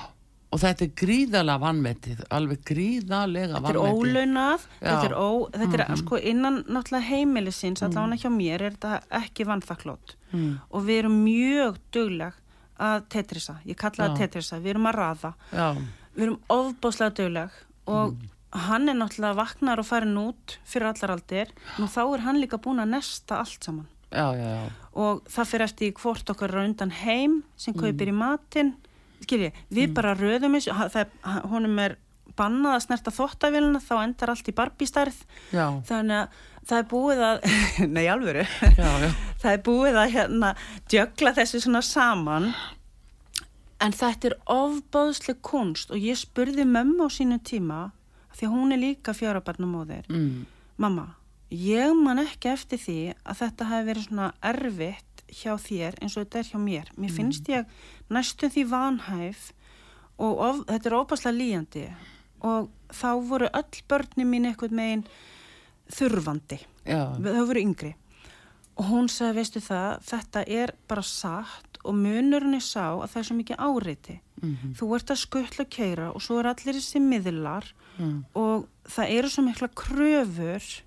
[0.52, 4.08] Og þetta er gríðalega vannmetið, alveg gríðalega Þetta er vannmetið.
[4.08, 9.02] ólaunað, þetta er, ó, þetta er sko innan náttúrulega heimilisins, allavega hjá mér er þetta
[9.24, 10.60] ekki vannþaklót Mm.
[10.72, 12.34] og við erum mjög dugleg
[12.80, 15.68] að tetrisa, ég kalla það tetrisa, við erum að raða, Já,
[16.16, 17.50] við erum ofbáslega dugleg
[17.88, 18.30] og Mm.
[18.54, 22.58] hann er náttúrulega vaknar og farin út fyrir allar aldir, nú þá er hann líka
[22.58, 24.70] búin að nesta allt saman já, já, já.
[24.96, 27.80] og það fyrir eftir hvort okkar er á undan heim sem Mm.
[27.82, 28.74] kaupir í matinn
[29.24, 30.76] skilji, við bara röðum þessu
[31.52, 31.98] honum er
[32.38, 35.20] bannað að snerta þóttavélina þá endar allt í barbístærð
[35.56, 37.46] Já, þannig að það er búið að
[37.96, 38.48] nei alvöru.
[38.78, 39.12] Já, já,
[39.42, 40.56] það er búið að hérna
[40.92, 42.50] djögla þessu svona saman.
[43.84, 47.88] En þetta er ofbáðsleg kunst og ég spurði mömmu á sínu tíma
[48.38, 50.46] því hún er líka fjárabarnamóðir mm.
[50.82, 51.12] mamma,
[51.50, 56.26] ég man ekki eftir því að þetta hafi verið svona erfitt hjá þér eins og
[56.26, 56.92] þetta er hjá mér.
[56.98, 57.66] Mér finnst ég
[58.10, 59.52] næstum því vanhæf
[60.20, 61.86] og of, þetta er ofbáslega líjandi
[62.42, 65.04] og þá voru öll börnin mín eitthvað megin
[65.92, 66.60] þurfandi.
[66.88, 67.94] Já, þau voru yngri.
[68.78, 73.18] Og hún sagði, veistu það, þetta er bara satt og munurinn er sá að það
[73.22, 74.74] er svo mikið áreiti Mhm.
[74.78, 78.26] þú ert að skuttla og keira og svo er allir þessi miðlar Mm.
[78.36, 80.82] og það eru svo mikla kröfur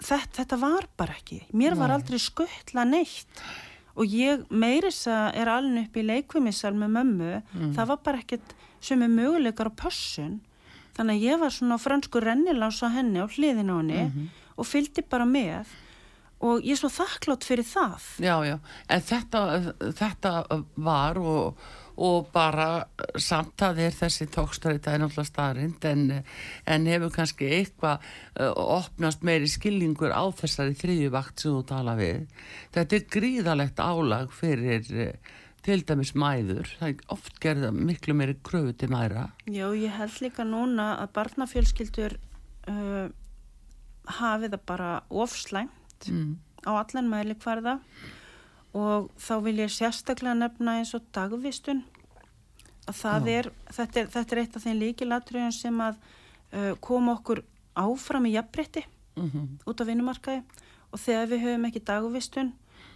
[0.00, 1.40] þetta, þetta var bara ekki.
[1.56, 3.42] Mér var aldrei skuttla neitt.
[3.96, 7.30] Og ég meiris að er alveg upp í leikvimissal með mömmu.
[7.54, 7.70] Mm.
[7.78, 10.40] það var bara ekkert sem er möguleikar á pössun.
[10.96, 14.28] Þannig að ég var svona fransku rennilás á henni á hliðin á henni Mhm.
[14.58, 15.66] og fylgdi bara með.
[16.40, 18.00] Og ég er svo þakklátt fyrir það.
[18.20, 18.58] Já, já.
[18.88, 21.56] En þetta, þetta var og,
[21.96, 22.66] og bara
[23.16, 26.02] samt að er þessi tókstrætt það er náttúrulega staðrind en,
[26.68, 28.04] en hefur kannski eitthvað
[28.40, 32.26] uh, opnast meiri skilningur á þessari þriðju vakt sem þú tala við.
[32.76, 34.86] Þetta er gríðalegt álag fyrir
[35.66, 36.68] til dæmis mæður.
[36.78, 39.30] Það er oft gerða miklu meiri kröfu til mæra.
[39.50, 42.18] Já, ég held líka núna að barnafjölskyldur
[42.70, 43.08] uh,
[44.20, 45.72] hafi það bara ofslæmt
[46.06, 46.36] Mm.
[46.68, 47.78] á allan mæli hverða
[48.76, 51.82] og þá vil ég sérstaklega nefna eins og dagvistun.
[52.86, 57.16] Að það er þetta, er, þetta er eitt af þeim líkilatriðum sem að uh, koma
[57.16, 57.42] okkur
[57.76, 60.42] áfram í jafnbreytti Mm út á vinnumarkaði.
[60.92, 62.50] Og þegar við höfum ekki dagvistun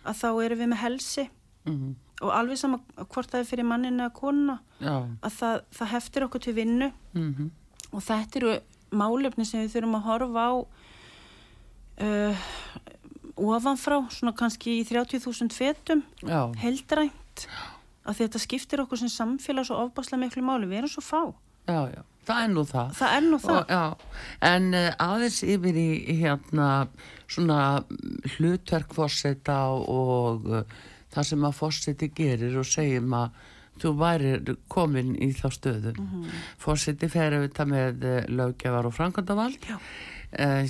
[0.04, 1.30] að þá erum við með helsi.
[1.68, 1.96] Mm.
[2.24, 6.42] og alveg sama hvort það er fyrir manninu eða konuna að það, það heftir okkur
[6.44, 6.88] til vinnu.
[7.12, 7.50] Mm
[7.90, 8.54] og þetta eru
[8.94, 10.52] málefni sem við þurfum að horfa á
[12.06, 12.44] uh,
[13.40, 16.50] ofanfrá, svona kannski í 30.000 fetum, Já.
[16.60, 17.46] heldrænt
[18.08, 21.20] að þetta skiptir okkur sem samfélag svo ofbáslega miklu máli, við erum svo fá
[21.68, 22.02] Já, já.
[22.30, 22.90] Það er nú það.
[22.98, 24.02] það er nú það Og,
[24.50, 26.66] en uh, aðeins yfir í hérna
[27.30, 27.58] svona
[28.36, 30.60] hlutverk fórseta og uh,
[31.10, 33.40] það sem að fórseti gerir og segjum að
[33.80, 34.32] þú væri
[34.68, 35.94] komin í þá stöðu.
[35.96, 36.26] Mm
[36.60, 39.78] Fórseti fer auðvitað með uh, lögjafar og framkvæmdavald Já.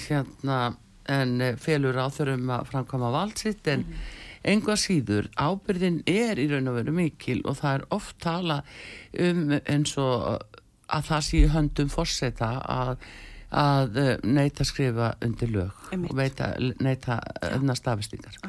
[0.06, 0.60] hérna,
[1.11, 6.46] en uh, felur áþurum að framkvæma vald sitt en mm Enga síður, ábyrðin er í
[6.48, 8.62] raun og veru mikil og það er oft tala
[9.20, 10.46] um eins og
[10.90, 12.94] að það sé höndum fórseta að,
[13.52, 16.11] að eh, neita að skrifa undir lög Einmitt.
[16.11, 16.48] og veita,
[16.80, 18.40] neita öfna stafistingar.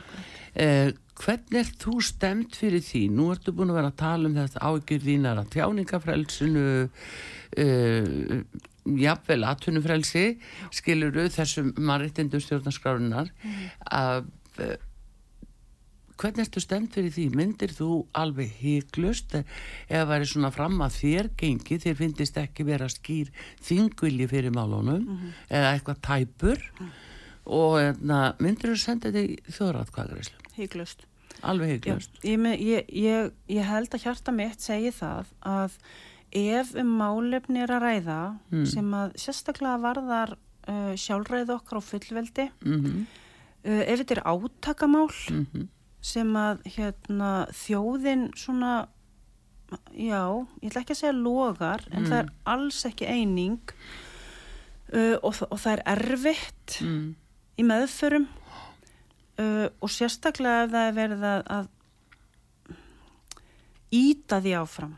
[0.55, 3.03] Eh, hvernig er þú stemt fyrir því?
[3.11, 6.65] Nú ertu búin að vera að tala um þetta ágjur þínar að tjáningafrelsinu,
[7.61, 8.41] uh,
[8.85, 10.37] jafnvel atvinnufrelsi,
[10.73, 13.29] skilur þessum mannréttindum stjórnarskrárunar
[13.91, 14.25] að
[14.59, 14.77] uh,
[16.21, 17.23] hvernig ertu stemt fyrir því?
[17.33, 22.89] Myndir þú alveg hygglust eða væri svona fram að þér gengi þér finnist ekki vera
[22.93, 23.31] skýr
[23.65, 25.31] þingvilji fyrir málunum Mhm.
[25.49, 26.61] eða eitthvað tæpur
[27.45, 30.37] og hérna, myndir þú senda þetta í þjóðratkvæðgræslu?
[30.59, 31.07] Hygglust.
[31.41, 32.21] Alveg Já, hygglust.
[32.21, 35.71] ég, ég, ég, ég held að hjarta mitt segi það að
[36.31, 38.19] ef um málefni er að ræða
[38.51, 38.65] Mm.
[38.65, 40.31] sem að sérstaklega varðar
[40.67, 43.05] uh, sjálfræð okkar á fullveldi Mm
[43.65, 45.67] uh, ef þetta er átakamál -hmm.
[46.01, 48.87] sem að hérna, þjóðin svona
[49.93, 52.09] já, ég ætla ekki að segja logar en Mm.
[52.09, 53.59] það er alls ekki eining
[54.93, 57.15] uh, og, og það er erfitt Mm.
[57.59, 58.27] í meðförum
[59.39, 61.67] uh, og sérstaklega ef það er verið að, að
[63.91, 64.93] íta því áfram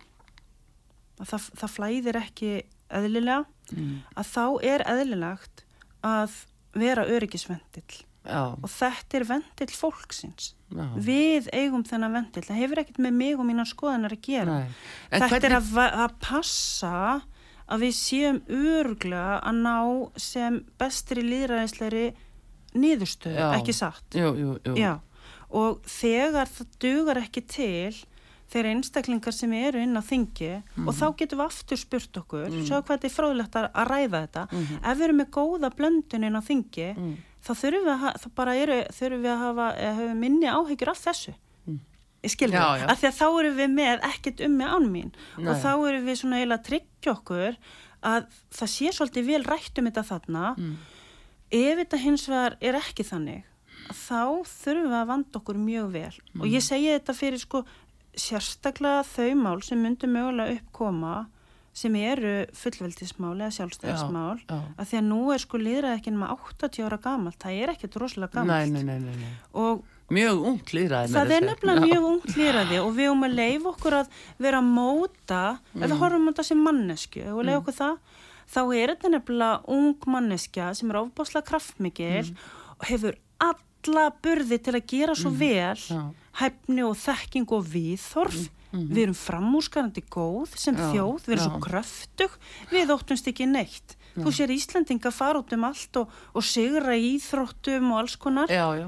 [1.24, 2.53] að það, það flæðir ekki
[2.93, 3.41] eðlilega
[3.74, 4.01] Mm.
[4.19, 5.61] að þá er eðlilegt
[6.03, 6.34] að
[6.76, 10.84] vera öryggisvendill og þetta er vendill fólksins já.
[10.99, 14.57] við eigum þennan vendill það hefur ekkert með mig og mínar skoðanar að gera
[15.09, 16.93] þetta er hvernig- að, va- að passa
[17.71, 22.05] að við séum öruglega að ná sem bestri líðræðisleiri
[22.76, 23.49] niðurstöðu, Já.
[23.61, 24.99] ekki satt Jú, jú, jú.
[25.53, 27.95] Og þegar það dugar ekki til
[28.52, 30.88] þeir einstaklingar sem eru inn á þingi Mhm.
[30.88, 34.52] og þá getum við aftur spurt okkur sjá hvað þetta er fróðlegt að, ræða þetta
[34.52, 34.80] Mhm.
[34.84, 37.18] ef við erum með góða blöndun inn á þingi Mm.
[37.44, 41.34] þá þurfum við að, eru, þurfum við að hafa, hafa minni áhyggjur af þessu
[41.68, 41.80] Mm.
[42.52, 42.86] Já, já.
[42.88, 45.48] af því að þá erum við með ekkert um með án mín Nei.
[45.50, 47.58] og þá erum við svona eiginlega að tryggja okkur
[48.04, 50.76] að það sé svolítið vel rætt um þetta þarna Mm.
[51.52, 53.44] ef þetta hins vegar er ekki þannig
[53.91, 56.52] þá þurfum við að vanda okkur mjög vel og Mm.
[56.54, 57.66] ég segi þetta fyrir sko
[58.20, 61.16] sérstaklega þau mál sem myndu mögulega uppkoma
[61.74, 64.59] sem eru fullveldismál eða sjálfstæðismál Já, já.
[64.78, 67.97] að því að nú er sko liðrað ekki nema 80 ára gamalt, það er ekkert
[68.03, 68.76] rosalega gamalt.
[68.76, 69.82] nei, nei, nei, og
[70.14, 73.95] Mjög ungt líðræði það er nefnilega mjög ungt líðræði og við um að leifa okkur
[73.97, 74.09] að
[74.45, 75.39] vera að móta
[75.74, 77.95] ef við horfum á þetta sem mannesku og leifa okkur það,
[78.53, 82.34] þá er þetta nefnilega ung manneskja sem er ofbáslega kraftmikil
[82.78, 83.18] og hefur
[83.84, 86.01] alla burði til að gera svo vel Já.
[86.41, 91.49] hæfni og þekking og viðþorf við erum framúskarandi góð sem Já, þjóð, við erum já.
[91.49, 92.38] svo kröftug
[92.71, 97.15] við óttumst ekki neitt þú sér Íslandinga fara út um allt og, og sigra í
[97.17, 98.88] íþróttum og alls konar Já, já.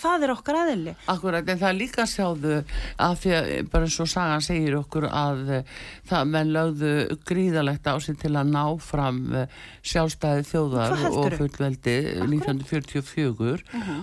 [0.00, 0.94] Það er okkar aðili.
[1.12, 2.58] Akkurat, en það líka sjáðu
[3.02, 5.72] að því að bara eins og sagan segir okkur að eh,
[6.10, 6.92] það menn lögðu
[7.28, 13.56] gríðalegt á sig til að ná fram eh, sjálfstæði þjóðar og fullveldi 1944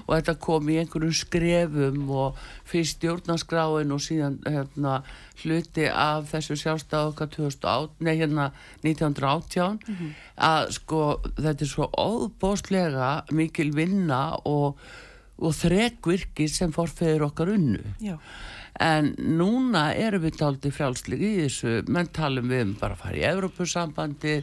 [0.08, 5.02] og þetta kom í einhverjum skrefum og fyrst stjórnarskráin og síðan hérna,
[5.44, 8.50] hluti af þessu sjálfstæði okkar 2008, nei hérna
[8.86, 9.80] 1918
[10.50, 11.02] að sko
[11.38, 14.80] þetta er svo óbóstlega mikil vinna og
[15.40, 17.82] og þrekvirki sem forfeyður okkar unnu.
[18.04, 18.18] Já.
[18.82, 23.20] En núna erum við taldi frjálslegi í þessu, menn talum við um bara að fara
[23.20, 24.36] í Evrópusambandi,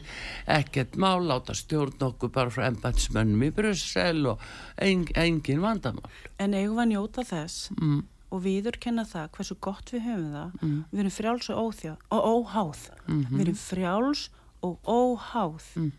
[0.47, 4.39] ekkert mál, láta stjórn okkur bara frá embatsmönnum í Brussel og
[4.79, 6.07] en, engin vandamál.
[6.39, 8.03] En eigum við að njóta þess Mm.
[8.31, 10.51] og viðurkenna það hversu gott við höfum það.
[10.93, 12.85] Við erum frjáls og, óþjá, og óháð.
[13.07, 13.35] Mhm.
[13.35, 14.29] Við erum frjáls
[14.63, 15.67] og óháð.
[15.75, 15.91] Mm.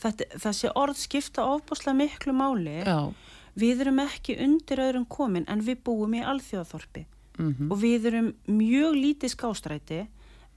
[0.00, 2.84] Þetta, þessi orð skipta ofbúslega miklu máli.
[2.84, 3.12] Já,
[3.60, 7.06] Við erum ekki undir öðrum komin en við búum í alþjóðaþorpi.
[7.38, 10.00] mm Og við erum mjög lítið skástræti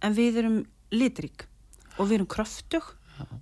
[0.01, 0.59] en við erum
[0.91, 1.47] litrík.
[1.97, 2.95] Og við erum kröftug.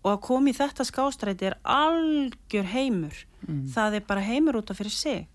[0.04, 3.26] Og að koma í þetta skástræti er algjör heimur.
[3.74, 5.28] Það er bara heimur út af fyrir sig.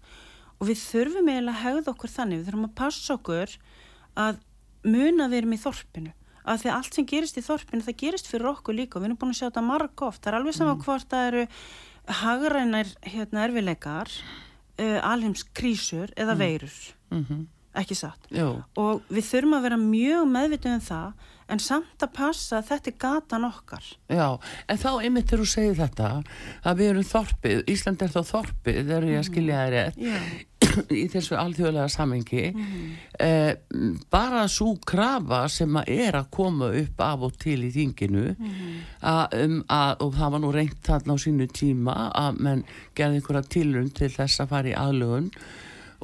[0.60, 2.38] Og við þurfum eiginlega að hegða okkur þannig.
[2.38, 3.56] Við þurfum að passa okkur
[4.16, 4.38] að
[4.86, 6.12] muna við erum í þorpinu.
[6.46, 8.96] Að því að allt sem gerist í þorpinu, það gerist fyrir okkur líka.
[8.96, 10.22] og Við erum búin að sjá þetta marg oft.
[10.22, 11.46] Það er alveg sama hvort það eru
[12.06, 14.10] hagrænar hérna, erfileikar,
[14.78, 16.80] uh, alheims krísur eða veirur.
[17.10, 17.46] mm
[17.76, 18.22] Ekki satt.
[18.32, 21.12] já, Og við þurfum að vera mjög meðvitið um það
[21.52, 23.84] en samt að passa að þetta er gatan okkar.
[24.08, 24.38] já.
[24.68, 26.22] En þá einmitt þegar þú segir þetta,
[26.64, 30.00] að við erum þorpið, Ísland er þá þorpið, þegar ég að skilja þér rétt.
[31.00, 32.44] Í þessu alþjóðlega samengi
[33.20, 33.52] eh,
[34.12, 38.24] bara svo krafa sem að er að koma upp af og til í þinginu
[39.00, 42.66] að, um, að, og það var nú reynt þarna á sínu tíma að menn
[42.96, 45.30] gerði einhverja tilrund til þess að fara í aðlugun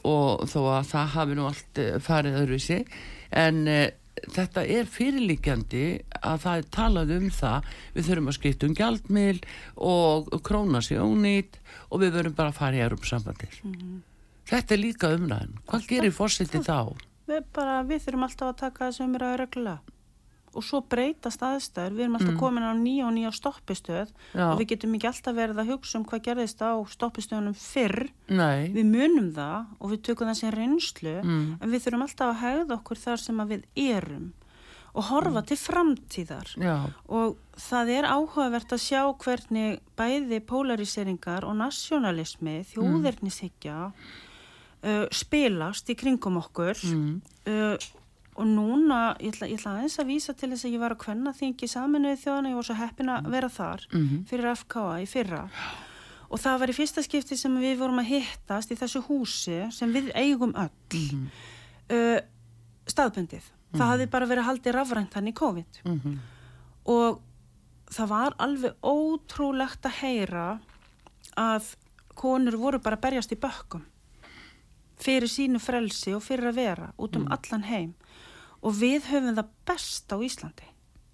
[0.08, 2.78] og þó að það hafi nú allt eh, farið öðruvísi.
[3.38, 3.90] En eh,
[4.22, 5.84] þetta er fyrirlíkjandi
[6.20, 7.68] að það er talað um það.
[7.96, 9.42] Við þurfum að skipta um gjaldmil
[9.90, 11.60] og króna sér ónýtt
[11.90, 13.60] og við verum bara að fara í Europasambandið
[14.52, 15.56] Þetta er líka umræðin.
[15.70, 16.92] Hvað gerir fórseti þá?
[17.30, 19.98] Við, bara, við þurfum alltaf að taka þessu umræðu reglulega.
[20.52, 24.10] Og svo breytast aðstæður, við erum alltaf komin á nýja og nýja stoppistöð.
[24.36, 24.50] Já.
[24.50, 28.10] og við getum ekki alltaf verið að hugsa um hvað gerðist á stoppistöðunum fyrr.
[28.28, 31.14] Nei, við munum það og við tökum sem reynslu.
[31.24, 31.46] Mm.
[31.56, 34.26] en við þurfum alltaf að hegða okkur þar sem við erum.
[34.92, 36.52] Og horfa til framtíðar.
[36.60, 36.76] Já,
[37.08, 43.78] og það er áhugavert að sjá hvernig bæði polariseringar og nasjonalismi, þjóðernishyggja
[44.84, 47.20] uh, spilast í kringum okkur mm.
[47.46, 47.76] uh,
[48.34, 51.02] og núna, ég ætla, ég ætla aðeins að vísa til þess að ég var að
[51.04, 54.22] kvenna þingi saminuði þjóðana, ég var svo heppin að vera þar Mhm.
[54.30, 55.42] fyrir FKA í fyrra
[56.32, 59.92] og það var í fyrsta skipti sem við vorum að hittast í þessu húsi sem
[59.92, 61.26] við eigum öll Mhm.
[61.92, 62.20] uh,
[62.88, 63.42] staðbundið
[63.76, 66.18] það hafði bara verið haldið rafrænt hann í COVID Mhm.
[66.86, 67.20] og
[67.92, 70.60] það var alveg ótrúlegt að heyra
[71.36, 71.74] að
[72.16, 73.84] konur voru bara að berjast í bökkum
[75.02, 77.94] fyrir sínu frelsi og fyrir að vera út um allan heim
[78.62, 80.68] og við höfum það best á Íslandi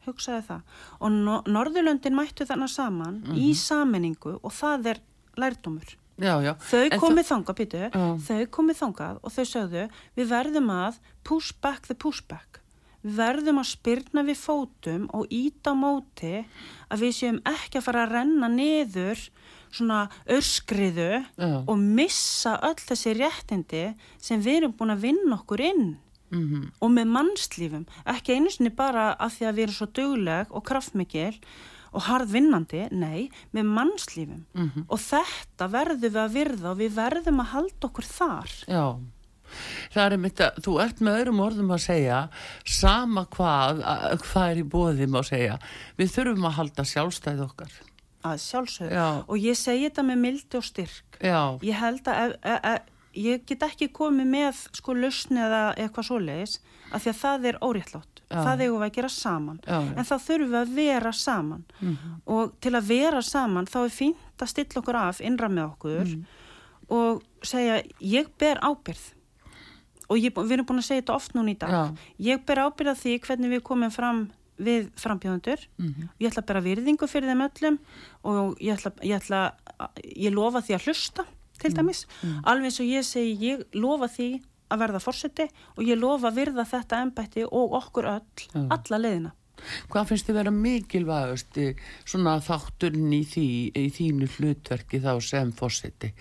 [0.09, 5.03] hugsaði það og no Norðurlöndin mættu þarna saman í sammenningu og það er
[5.39, 6.55] lærdómur já, já.
[6.59, 8.07] Þau komið þangað, Já.
[8.27, 9.85] þau komið þangað og þau sögðu,
[10.19, 12.59] við verðum að push back the pushback.
[12.59, 12.68] Við
[13.17, 16.45] verðum að spyrna við fótum og íta á móti
[16.91, 19.29] að við séum ekki að fara að renna niður
[19.71, 21.49] svona örskriðu Já.
[21.69, 23.83] og missa öll þessi réttindi
[24.19, 25.97] sem við erum búin að vinna okkur inn
[26.31, 26.73] Mhm.
[26.85, 30.63] og með mannslífum, ekki einu sinni bara af því að við erum svo dugleg og
[30.69, 31.39] kraftmikil
[31.95, 34.85] og harðvinnandi, nei, með mannslífum Mhm.
[34.91, 38.51] og þetta verðum við að virða og við verðum að halda okkur þar.
[38.69, 38.99] Já,
[39.95, 42.19] það er mitt að þú ert með öðrum orðum að segja
[42.65, 45.59] sama hvað, að- hvað er í bóðum að segja.
[45.99, 47.73] Við þurfum að halda sjálfstæð okkar.
[48.29, 48.93] Að sjálfsögðu.
[48.99, 49.09] Já.
[49.29, 51.19] Og ég segi þetta með mildi og styrk.
[51.23, 55.63] Já, Ég held að ef, ef, ef, ég get ekki komið með sko lausni eða
[55.77, 56.59] eitthvað svoleiðis
[56.93, 58.15] af því að það er óréttlátt.
[58.29, 58.43] Já.
[58.45, 59.61] Það eigum við að gera saman.
[59.67, 59.79] Já.
[59.97, 61.65] En þá þurfum við að vera saman.
[62.27, 66.13] Og til að vera saman þá er fínt að stilla okkur af innra með okkur
[66.91, 69.07] og segja ég ber ábyrð.
[70.09, 71.71] Og ég, við erum búin að segja þetta oft núna í dag.
[71.71, 72.13] Já.
[72.31, 74.23] Ég ber ábyrð af því hvernig við komum fram
[74.59, 75.65] við frambjóðundur.
[75.79, 76.09] Mhm.
[76.19, 77.79] Ég ætla að bera virðingu fyrir þeim öllum
[78.25, 79.43] og ég ætla, ég ætla
[80.17, 81.27] ég lofa því að hlusta
[81.59, 82.07] til dæmis.
[82.45, 85.47] Alveg eins og ég segi, ég lofa því að verða fórseti
[85.77, 88.67] og ég lofa að virða þetta embætti og okkur öll, Já.
[88.71, 89.33] alla leiðina.
[89.91, 91.65] hvað finnst þið vera mikilvægust í
[92.07, 96.13] svona þátturinn í, því, í þínu hlutverki þá sem fórseti?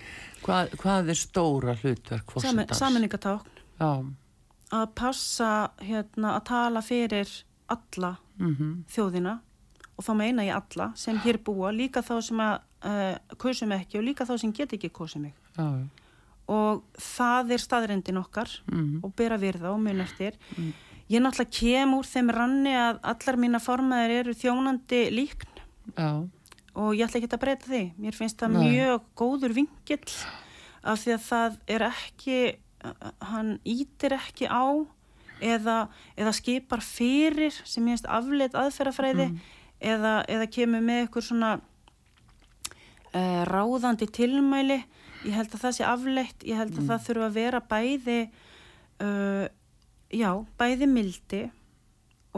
[0.42, 2.78] Hvað, hvað er stóra hlutverk fórsetans?
[2.80, 4.04] saminningatákn, Já,
[4.72, 7.28] að passa hérna að tala fyrir
[7.68, 9.38] alla mhm, þjóðina
[9.98, 13.98] og þá meina ég alla sem hér búa, líka þá sem að uh, kusum ekki
[13.98, 15.34] og líka þá sem get ekki kusum mig.
[15.58, 15.68] já,
[16.48, 19.00] og það er staðrendin okkar Mhm.
[19.04, 20.32] og bera virða og mun eftir
[21.10, 25.60] ég náttúrulega kem úr þeim ranni að allar mína formaðir eru þjónandi líkn
[25.96, 26.28] já.
[26.74, 28.68] og ég ætla ekki að breyta því mér finnst það Nei.
[28.70, 30.14] mjög góður vingill
[30.84, 32.38] af því að það er ekki
[33.30, 34.86] hann ítir ekki á
[35.40, 39.28] eða, eða skipar fyrir sem ég finnst afleitt aðferðafræði
[39.78, 41.52] eða, eða kemur með eitthvað svona
[43.12, 44.80] uh, ráðandi tilmæli.
[45.26, 46.44] Ég held að það sé afleitt.
[46.46, 48.18] Ég held að það þurfa að vera bæði
[49.04, 49.46] uh,
[50.14, 51.42] já, bæði mildi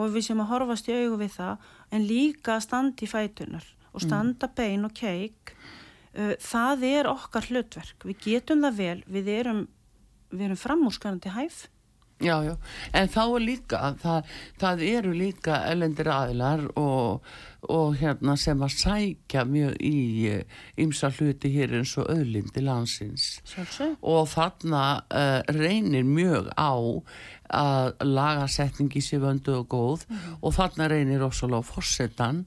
[0.01, 3.67] og við sem að horfast í augu við það en líka að standa í fætunar
[3.91, 5.55] og standa bein og keik.
[6.15, 8.09] Uh, það er okkar hlutverk.
[8.09, 9.69] Við getum það vel, við erum
[10.31, 11.67] við erum framúskarandi hæf.
[12.21, 12.53] Já, já,
[12.93, 17.23] en þá er líka, það, það eru líka elendir aðilar og,
[17.65, 20.35] og hérna sem að sækja mjög í
[20.85, 23.31] ymsa hluti hér eins og öðlindi landsins.
[23.49, 26.77] Sjálfsög og þarna uh, reynir mjög á
[27.57, 30.05] að lagasetningi sé vöndu og góð.
[30.45, 32.45] Og þarna reynir også á fórsetan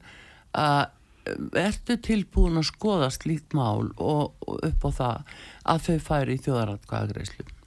[0.54, 0.86] að
[1.58, 5.36] ertu tilbúin að skoða slíkt mál og, og upp á það
[5.74, 7.63] að þau færi í þjóðaratkvæðagreislu mm,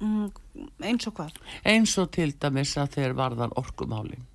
[0.00, 1.36] eins og hvað?
[1.68, 4.26] Eins og til dæmis að þeir varðan orkumálin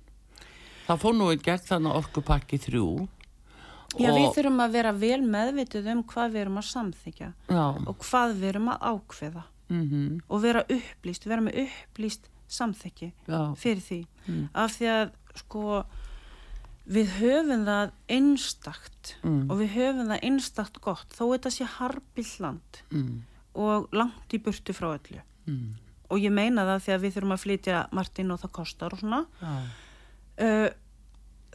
[0.86, 2.88] það fór nú í gegn þannig orkupakki þrjú
[3.96, 8.00] Já, við þurfum að vera vel meðvitið um hvað við erum að samþykja já, og
[8.02, 9.44] hvað við erum að ákveða.
[9.72, 14.00] Mm og vera upplýst, vera með upplýst samþykki já, fyrir því.
[14.52, 15.62] Af því að sko
[16.86, 19.46] við höfum það einstakt Mm.
[19.50, 23.22] og við höfum það einstakt gott þó þetta sé harbill land mm,
[23.54, 25.68] og langt í burtu frá öllu mm,
[26.10, 29.02] og ég meina það því að við þurfum að flytja Martin og það kostar og
[29.02, 29.22] svona.
[29.40, 29.54] Já,
[30.46, 30.68] uh,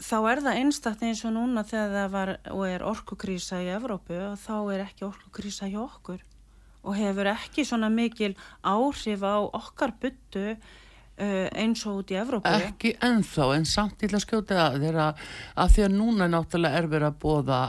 [0.02, 4.18] þá er það einstakt eins og núna þegar það var og er orkukrísa í Evrópu
[4.32, 6.24] og þá er ekki orkukrísa hjá okkur.
[6.82, 8.34] Og hefur ekki svona mikil
[8.66, 10.56] áhrif á okkar byttu
[11.22, 12.50] eins og út í Evrópu.
[12.50, 15.12] Ekki ennþá, en samt til að skjóta þeirra
[15.62, 17.60] að því að núna náttúrulega er verið að bóða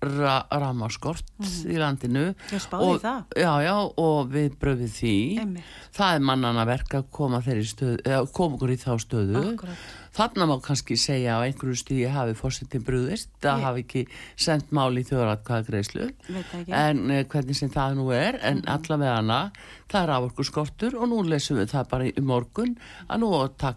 [0.00, 1.24] ra ramaskort
[1.66, 2.52] í landinu Mhm.
[2.54, 3.24] Ég spáði og.
[3.34, 5.64] Já, já, og við bröfið því Einmitt.
[5.92, 7.40] það er mannana verk að koma
[7.74, 9.76] stöðu, eða koma okkur í þá stöðu Akkúrat.
[10.14, 15.02] þarna má kannski segja á einhverju stíði hafi fórsetin brúðist, það hafi ekki sendt máli
[15.02, 16.72] í þjóðratkvæða greiðslu Veit það ekki.
[16.72, 18.68] en uh, hvernig sem það nú er en Mhm.
[18.68, 19.52] allavega hana,
[19.88, 22.76] það er af okkur skortur og nú lesum við það bara í morgun
[23.10, 23.32] að nú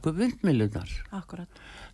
[0.08, 1.48] upp vindmilunar Akkurat.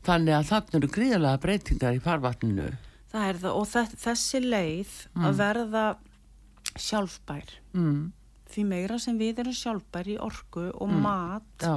[0.03, 2.73] þannig að þarna eru gríðarlega breytingar í farvatninu
[3.17, 4.91] Það er það og þess, þessi leið
[5.25, 5.85] að verða
[6.77, 7.55] sjálfbær.
[7.73, 8.05] mm.
[8.47, 11.73] Því meira sem við erum sjálfbær í orku og mat já,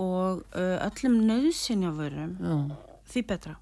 [0.00, 3.56] og uh, öllum nöðsynjavörum, já, því betra.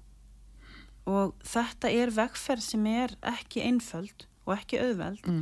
[1.09, 5.41] Og þetta er vegferð sem er ekki einföld og ekki auðveld mm.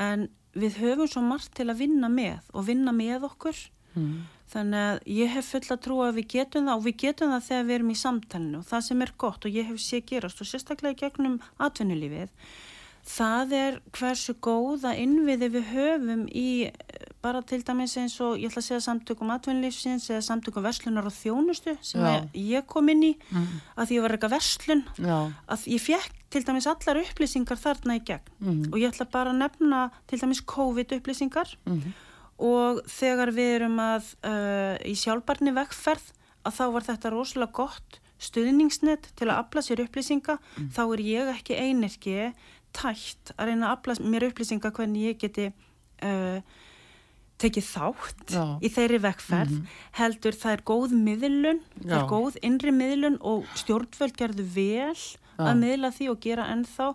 [0.00, 0.24] en
[0.56, 3.66] við höfum svo margt til að vinna með og vinna með okkur
[3.98, 4.22] Mm.
[4.50, 7.68] Þannig að ég hef fulla trú að við getum það og við getum það þegar
[7.68, 10.46] við erum í samtalenu og það sem er gott og ég hef sé gerast og
[10.50, 12.28] sérstaklega gegnum atvinnulífið
[13.10, 16.48] það er hversu góða innviði við höfum í
[17.24, 21.12] bara til dæmis eins og ég ætla að segja samtökum atvinnulífsins eða samtökum verslunar og
[21.16, 22.28] þjónustu sem Já.
[22.34, 23.46] ég, kom inn í Mm.
[23.76, 28.04] að ég var eitthvað verslun já, að ég fekk til dæmis allar upplýsingar þarna í
[28.04, 28.72] gegn Mhm.
[28.72, 31.92] og ég ætla bara að nefna til dæmis COVID upplýsingar Mhm.
[32.40, 36.06] Og þegar við erum að uh, í sjálfbarni vegferð
[36.48, 40.70] að þá var þetta rosalega gott stuðningsnet til að afla sér upplýsinga Mm.
[40.76, 42.16] þá er ég ekki einirki
[42.76, 45.46] tætt að reyna að afla mér upplýsinga hvernig ég geti
[46.04, 46.40] uh,
[47.40, 48.44] tekið þátt Já.
[48.60, 49.54] Í þeirri vegferð
[49.96, 51.96] heldur það er góð miðlun það Já.
[52.02, 54.98] er góð innri miðlun og stjórnvöld gerðu vel
[55.40, 56.90] að miðla því og gera ennþá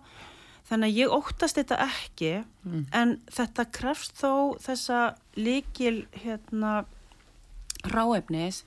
[0.70, 2.34] þannig að ég óttast þetta ekki
[2.66, 2.86] Mm.
[2.98, 5.00] en þetta krefst þó þessa
[5.38, 6.86] líkil hérna
[7.94, 8.64] ráefnis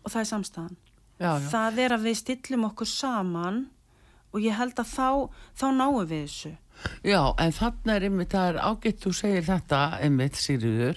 [0.00, 0.76] og það er samstæðan
[1.20, 1.48] já, já.
[1.52, 3.58] það er að við stillum okkur saman
[4.32, 5.08] og ég held að þá
[5.60, 6.54] þá náum við þessu
[7.06, 10.96] Já, en þarna er einmitt, það er ágætt þú segir þetta einmitt, Sigriður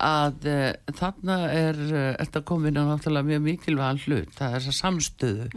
[0.00, 0.68] að uh,
[1.00, 5.48] þarna er uh, þetta komin á náttúrulega mjög mikilvægan hlut það er þessa samstöðu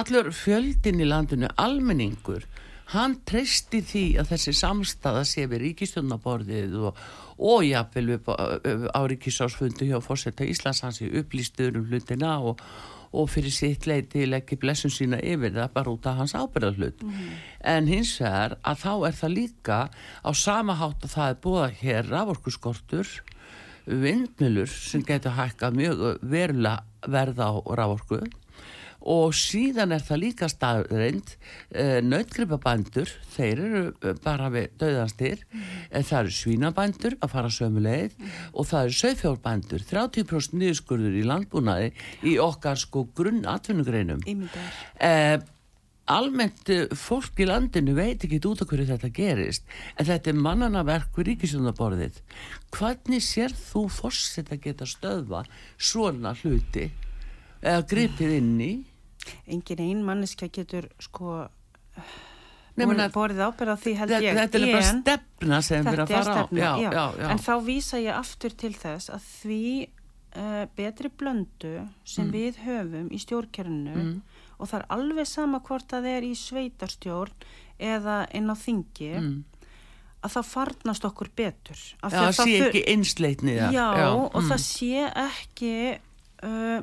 [0.00, 2.46] allur fjöldin í landinu almenningur,
[2.94, 7.00] hann treysti því að þessi samstaða sé við ríkistjónaborðið og,
[7.38, 12.62] og jafnvel upp á, ríkisásfundu hjá fórsetta Íslands hans í upplýstuður um hlutina og,
[13.10, 17.02] og fyrir sitt leiti leggja blessun sína yfir það bara út af hans ábyrðarhlut
[17.74, 19.80] en hins vegar að þá er það líka
[20.22, 23.14] á sama hátt að það er búið hér raforkuskortur
[23.86, 28.22] vindmilur sem getur hækkað mjög verulega verða á raforku
[29.06, 36.06] og síðan er það líka staðreind uh, nautgripabændur þeir eru eh, bara við döðanstir en
[36.06, 38.16] það eru svínabændur að fara sömu leið
[38.52, 41.92] og það eru sögfjórbændur 30% niðurskurður í landbúnaði
[42.26, 45.36] í okkar sko grunn atvinnugreinum uh,
[46.06, 50.42] almennt eh, fólk í landinu veit ekki út af hverju þetta gerist en þetta er
[50.48, 52.20] mannana verk við ríkisjónaborðið
[52.74, 55.42] hvernig sér þú fórsett að geta stöðva
[55.76, 56.90] svona hluti
[57.62, 58.72] eða gripið inn í
[59.46, 61.48] engin ein manneskja getur sko
[62.76, 65.92] Nei, borið, meina, borið ábyrð á því held ég þetta er bara stefna sem við
[65.94, 67.28] erum að fara stefna, á já, já, já.
[67.32, 69.60] En þá vísa ég aftur til þess að því
[70.36, 71.70] uh, betri blöndu
[72.04, 72.32] sem Mm.
[72.36, 74.20] við höfum í stjórnkerfinu
[74.60, 77.32] og það er alveg sama hvort það er í sveitarstjórn
[77.80, 79.44] eða inn á þingi Mm.
[80.26, 81.80] að það farnast okkur betur.
[82.04, 84.48] Að það sé þur- ekki einsleitni og mm.
[84.52, 85.74] það sé ekki
[86.44, 86.80] uh,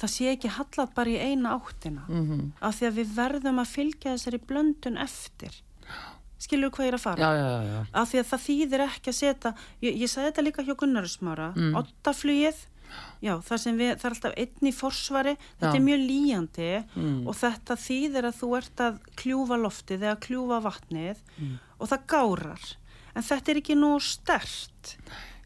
[0.00, 2.52] það sé ekki hallað bara í eina áttina Mhm.
[2.60, 5.60] af því að við verðum að fylgja þessari blöndun eftir
[6.40, 9.10] skilur hvað ég er að fara já, já, já, af því að það þýðir ekki
[9.12, 11.74] að setja ég, ég sagði þetta líka hjá Gunnarsmára mm.
[11.76, 12.62] ottaflugið
[13.22, 17.26] já, það, sem við, það er alltaf einn í forsvari þetta er mjög líjandi Mm.
[17.28, 21.58] og þetta þýðir að þú ert að kljúfa loftið eða kljúfa vatnið Mm.
[21.78, 22.64] og það gárar
[23.14, 24.96] en þetta er ekki nóg stert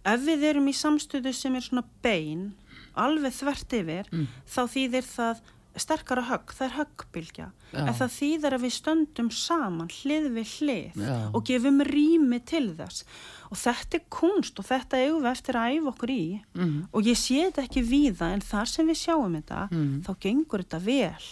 [0.04, 2.54] ef við erum í samstöðu sem er svona bein
[2.96, 4.26] alveg þvert yfir Mm.
[4.46, 5.40] þá þýðir það
[5.76, 10.94] sterkara högg, það er höggbylgja en það þýðir að við stöndum saman hlið við hlið
[11.02, 11.30] Já.
[11.34, 13.02] og gefum rými til þess
[13.50, 16.88] og þetta er kunst og þetta eigum við eftir að æfa okkur í Mhm.
[16.92, 20.02] og ég sé þetta ekki víða en þar sem við sjáum þetta Mhm.
[20.06, 21.24] þá gengur þetta vel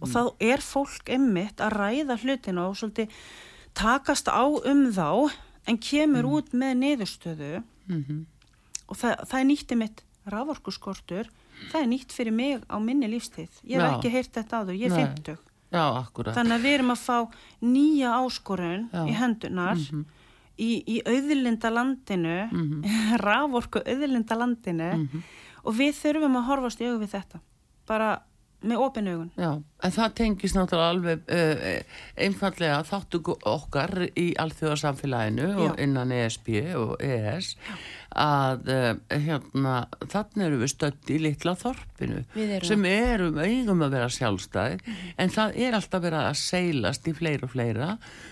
[0.00, 3.08] og þá er fólk emmitt að ræða hlutina og svolítið
[3.74, 5.32] takast á um þá
[5.66, 8.24] en kemur út með niðurstöðu Mhm.
[8.88, 10.02] og það, það er nýtt mitt
[10.34, 11.28] raforkuskortur
[11.70, 13.96] það er nýtt fyrir mig á minni lífstíð ég hef Já.
[13.98, 15.04] ekki heyrt þetta áður, ég er Nei.
[15.06, 15.36] 50
[15.70, 17.18] já, akkurat þannig að við erum að fá
[17.62, 19.02] nýja áskorun Já.
[19.06, 20.04] í hendunar Mhm.
[20.60, 22.82] í, í auðlinda landinu, Mhm.
[23.26, 24.90] raforku auðlinda landinu
[25.64, 27.40] og við þurfum að horfast í augu við þetta,
[27.86, 28.10] bara
[28.60, 29.30] með opin augun.
[29.40, 31.82] Já, en það tengist náttúrulega alveg uh,
[32.20, 35.82] einfallega þáttu okkar í alþjóðarsamfélaginu og Já.
[35.86, 37.54] innan ESB og ES
[38.10, 39.74] að uh, hérna,
[40.10, 42.66] þannig erum við stödd í litla þorpinu erum.
[42.66, 44.80] sem erum eigum að vera sjálfstæð
[45.20, 47.90] en það er alltaf verið að seilast í fleira og fleira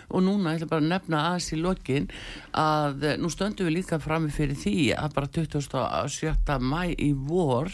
[0.09, 2.11] og núna ég ætla bara að nefna aðeins í lokin
[2.59, 6.59] að uh, nú stöndum við líka frammi fyrir því að bara 27.
[6.59, 7.71] mæ í vor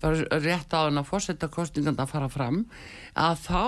[0.00, 2.62] bara rétt á hann að fórsetta kostinganda að fara fram
[3.14, 3.64] að þá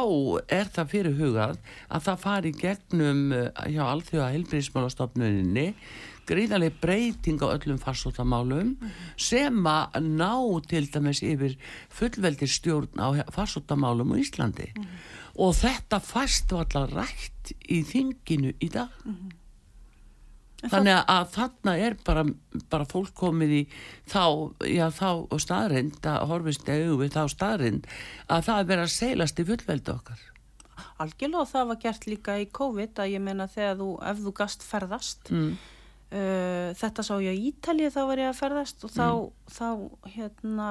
[0.58, 1.58] er það fyrir hugað
[1.92, 5.68] að það fari gegnum uh, hjá alþjóða heilbríðismálastofnuninni
[6.28, 8.74] gríðarlega breyting á öllum farsóttamálum
[9.16, 10.32] sem að ná
[10.70, 11.56] til dæmis yfir
[11.90, 14.70] fullveldir stjórn á farsóttamálum á Íslandi
[15.36, 18.90] og þetta fæst var allar rætt í þinginu í dag
[20.62, 22.22] Þannig að þarna er bara,
[22.70, 23.62] bara fólk komið í
[24.06, 27.88] þá, já, þá staðrind að horfist auðvitað við þá staðrind
[28.30, 30.20] að það er verið að seilast í fullveldi okkar.
[31.02, 34.34] Algjörlega og það var gert líka í COVID að ég meina þegar þú, ef þú
[34.38, 35.56] gast ferðast, Mm.
[36.12, 39.06] Uh, þetta sá ég á Ítalið þá var ég að ferðast og þá,
[39.48, 39.66] þá
[40.14, 40.68] hérna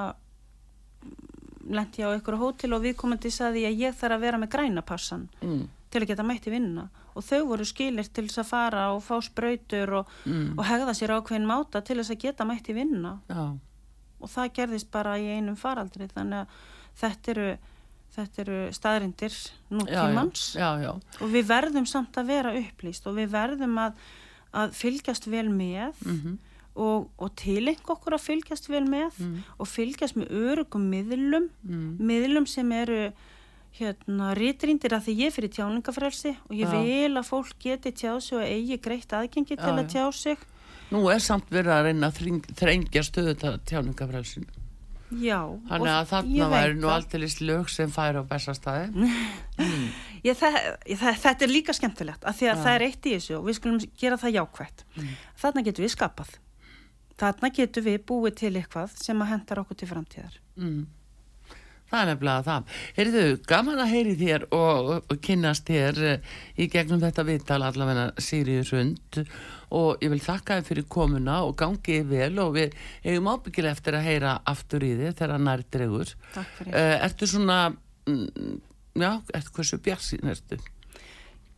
[1.72, 5.28] lendi ég á einhverju hótel og viðkomandi saði að ég þarf að vera með grænapassan
[5.42, 5.68] Mm.
[5.92, 9.18] til að geta mætti vinna og þau voru skilir til þess að fara og fá
[9.22, 10.54] sprautur og, Mm.
[10.58, 13.58] og hegða sér ákveðin máta til þess að geta mætti vinna Já,
[14.22, 16.46] og það gerðist bara í einum faraldri þannig að
[17.02, 17.58] þetta eru,
[18.16, 19.36] þetta eru staðrindir
[20.56, 23.92] já, og við verðum samt að vera upplýst og við verðum að,
[24.54, 26.38] að fylgjast vel með Mhm.
[26.76, 29.12] og, og tileng okkur að fylgjast vel með
[29.60, 31.98] og fylgjast með örugum miðlum, Mm.
[32.00, 33.12] miðlum sem eru
[33.78, 36.82] hérna rítrindir að því ég fyrir tjáningafrelsi og ég Já.
[36.82, 39.92] vil að fólk geti tjá sig og eigi greitt aðgengi til Já, að já.
[39.92, 40.38] tjá sig
[40.92, 44.44] Nú er samt verið að reyna að þrengja stöðu tjáningafrælsinu.
[45.20, 48.88] Já, Þannig að þarna væri nú aldeilis lög sem færi á bestastæði.
[50.22, 50.56] Það,
[51.18, 53.80] þetta er líka skemmtilegt af því að það er eitt í þessu og við skulum
[53.98, 54.84] gera það jákvætt.
[55.42, 56.30] Þarna getum við skapað.
[57.18, 60.36] Þarna getum við búið til eitthvað sem að hendar okkur til framtíðar.
[60.54, 60.84] Mm.
[61.92, 62.76] Það er nefnilega það.
[62.96, 68.68] Heyrðu, gaman að heyri þér og, kynnast þér eh, í gegnum þetta viðtal allavega Sýriður
[68.70, 69.18] Sund
[69.72, 72.74] og ég vil þakka þér fyrir komuna og gangi vel og við
[73.04, 76.16] eigum ábyggilega eftir að heyra aftur í þið þegar nær dregur.
[76.32, 76.72] Takk fyrir.
[76.72, 77.60] Uh, ertu svona,
[78.08, 78.58] mm,
[79.04, 80.60] já, ertu hversu bjarsinn ertu?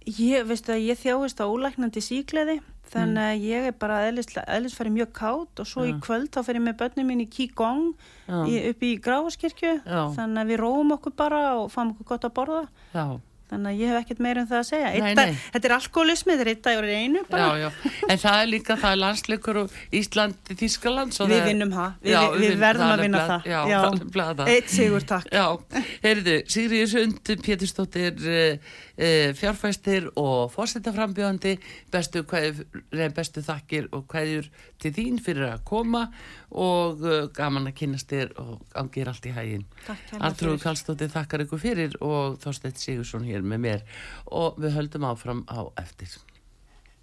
[0.05, 2.59] Ég, veistu að ég þjáist á ólæknandi síkleði
[2.95, 6.64] þannig að ég er bara eðlisfæri mjög kátt og svo í kvöld þá fer ég
[6.68, 7.92] með börnum mín í Qigong
[8.28, 8.40] Já.
[8.49, 10.03] í, upp í Gráaskirkju Já.
[10.16, 12.62] þannig að við róum okkur bara og fáum okkur gott að borða
[12.95, 13.07] Já,
[13.51, 15.40] þannig að ég hef ekkert meira um það að segja Nei, dag- nei.
[15.55, 17.90] Þetta er alkoholismi, þetta er eitt dagur einu bara já, já.
[18.09, 21.12] En það er líka, það er landsleikur og Íslandi, Þískaland.
[21.18, 23.59] Við er- vinnum það, við, Já, við, við verðum að vinna nefnilega- það Já,
[24.40, 24.49] það.
[24.55, 25.28] Eitt sigur takk
[26.05, 31.57] heyrðu, Sigriður Sund, Pétursdóttir, uh, uh, fjárfæstir og fórsetaframbjóðandi,
[31.92, 32.22] bestu,
[33.16, 34.51] bestu þakkir og hverjur
[34.82, 36.05] til þín fyrir að koma
[36.55, 39.66] og uh, gaman að kynast þér og gangir allt í hægin.
[39.86, 40.61] Fyrir.
[40.62, 43.84] Kallstóttir þakkar ykkur fyrir og Þorsteinn Sigursson hér með mér
[44.30, 46.14] og við höldum áfram á eftir.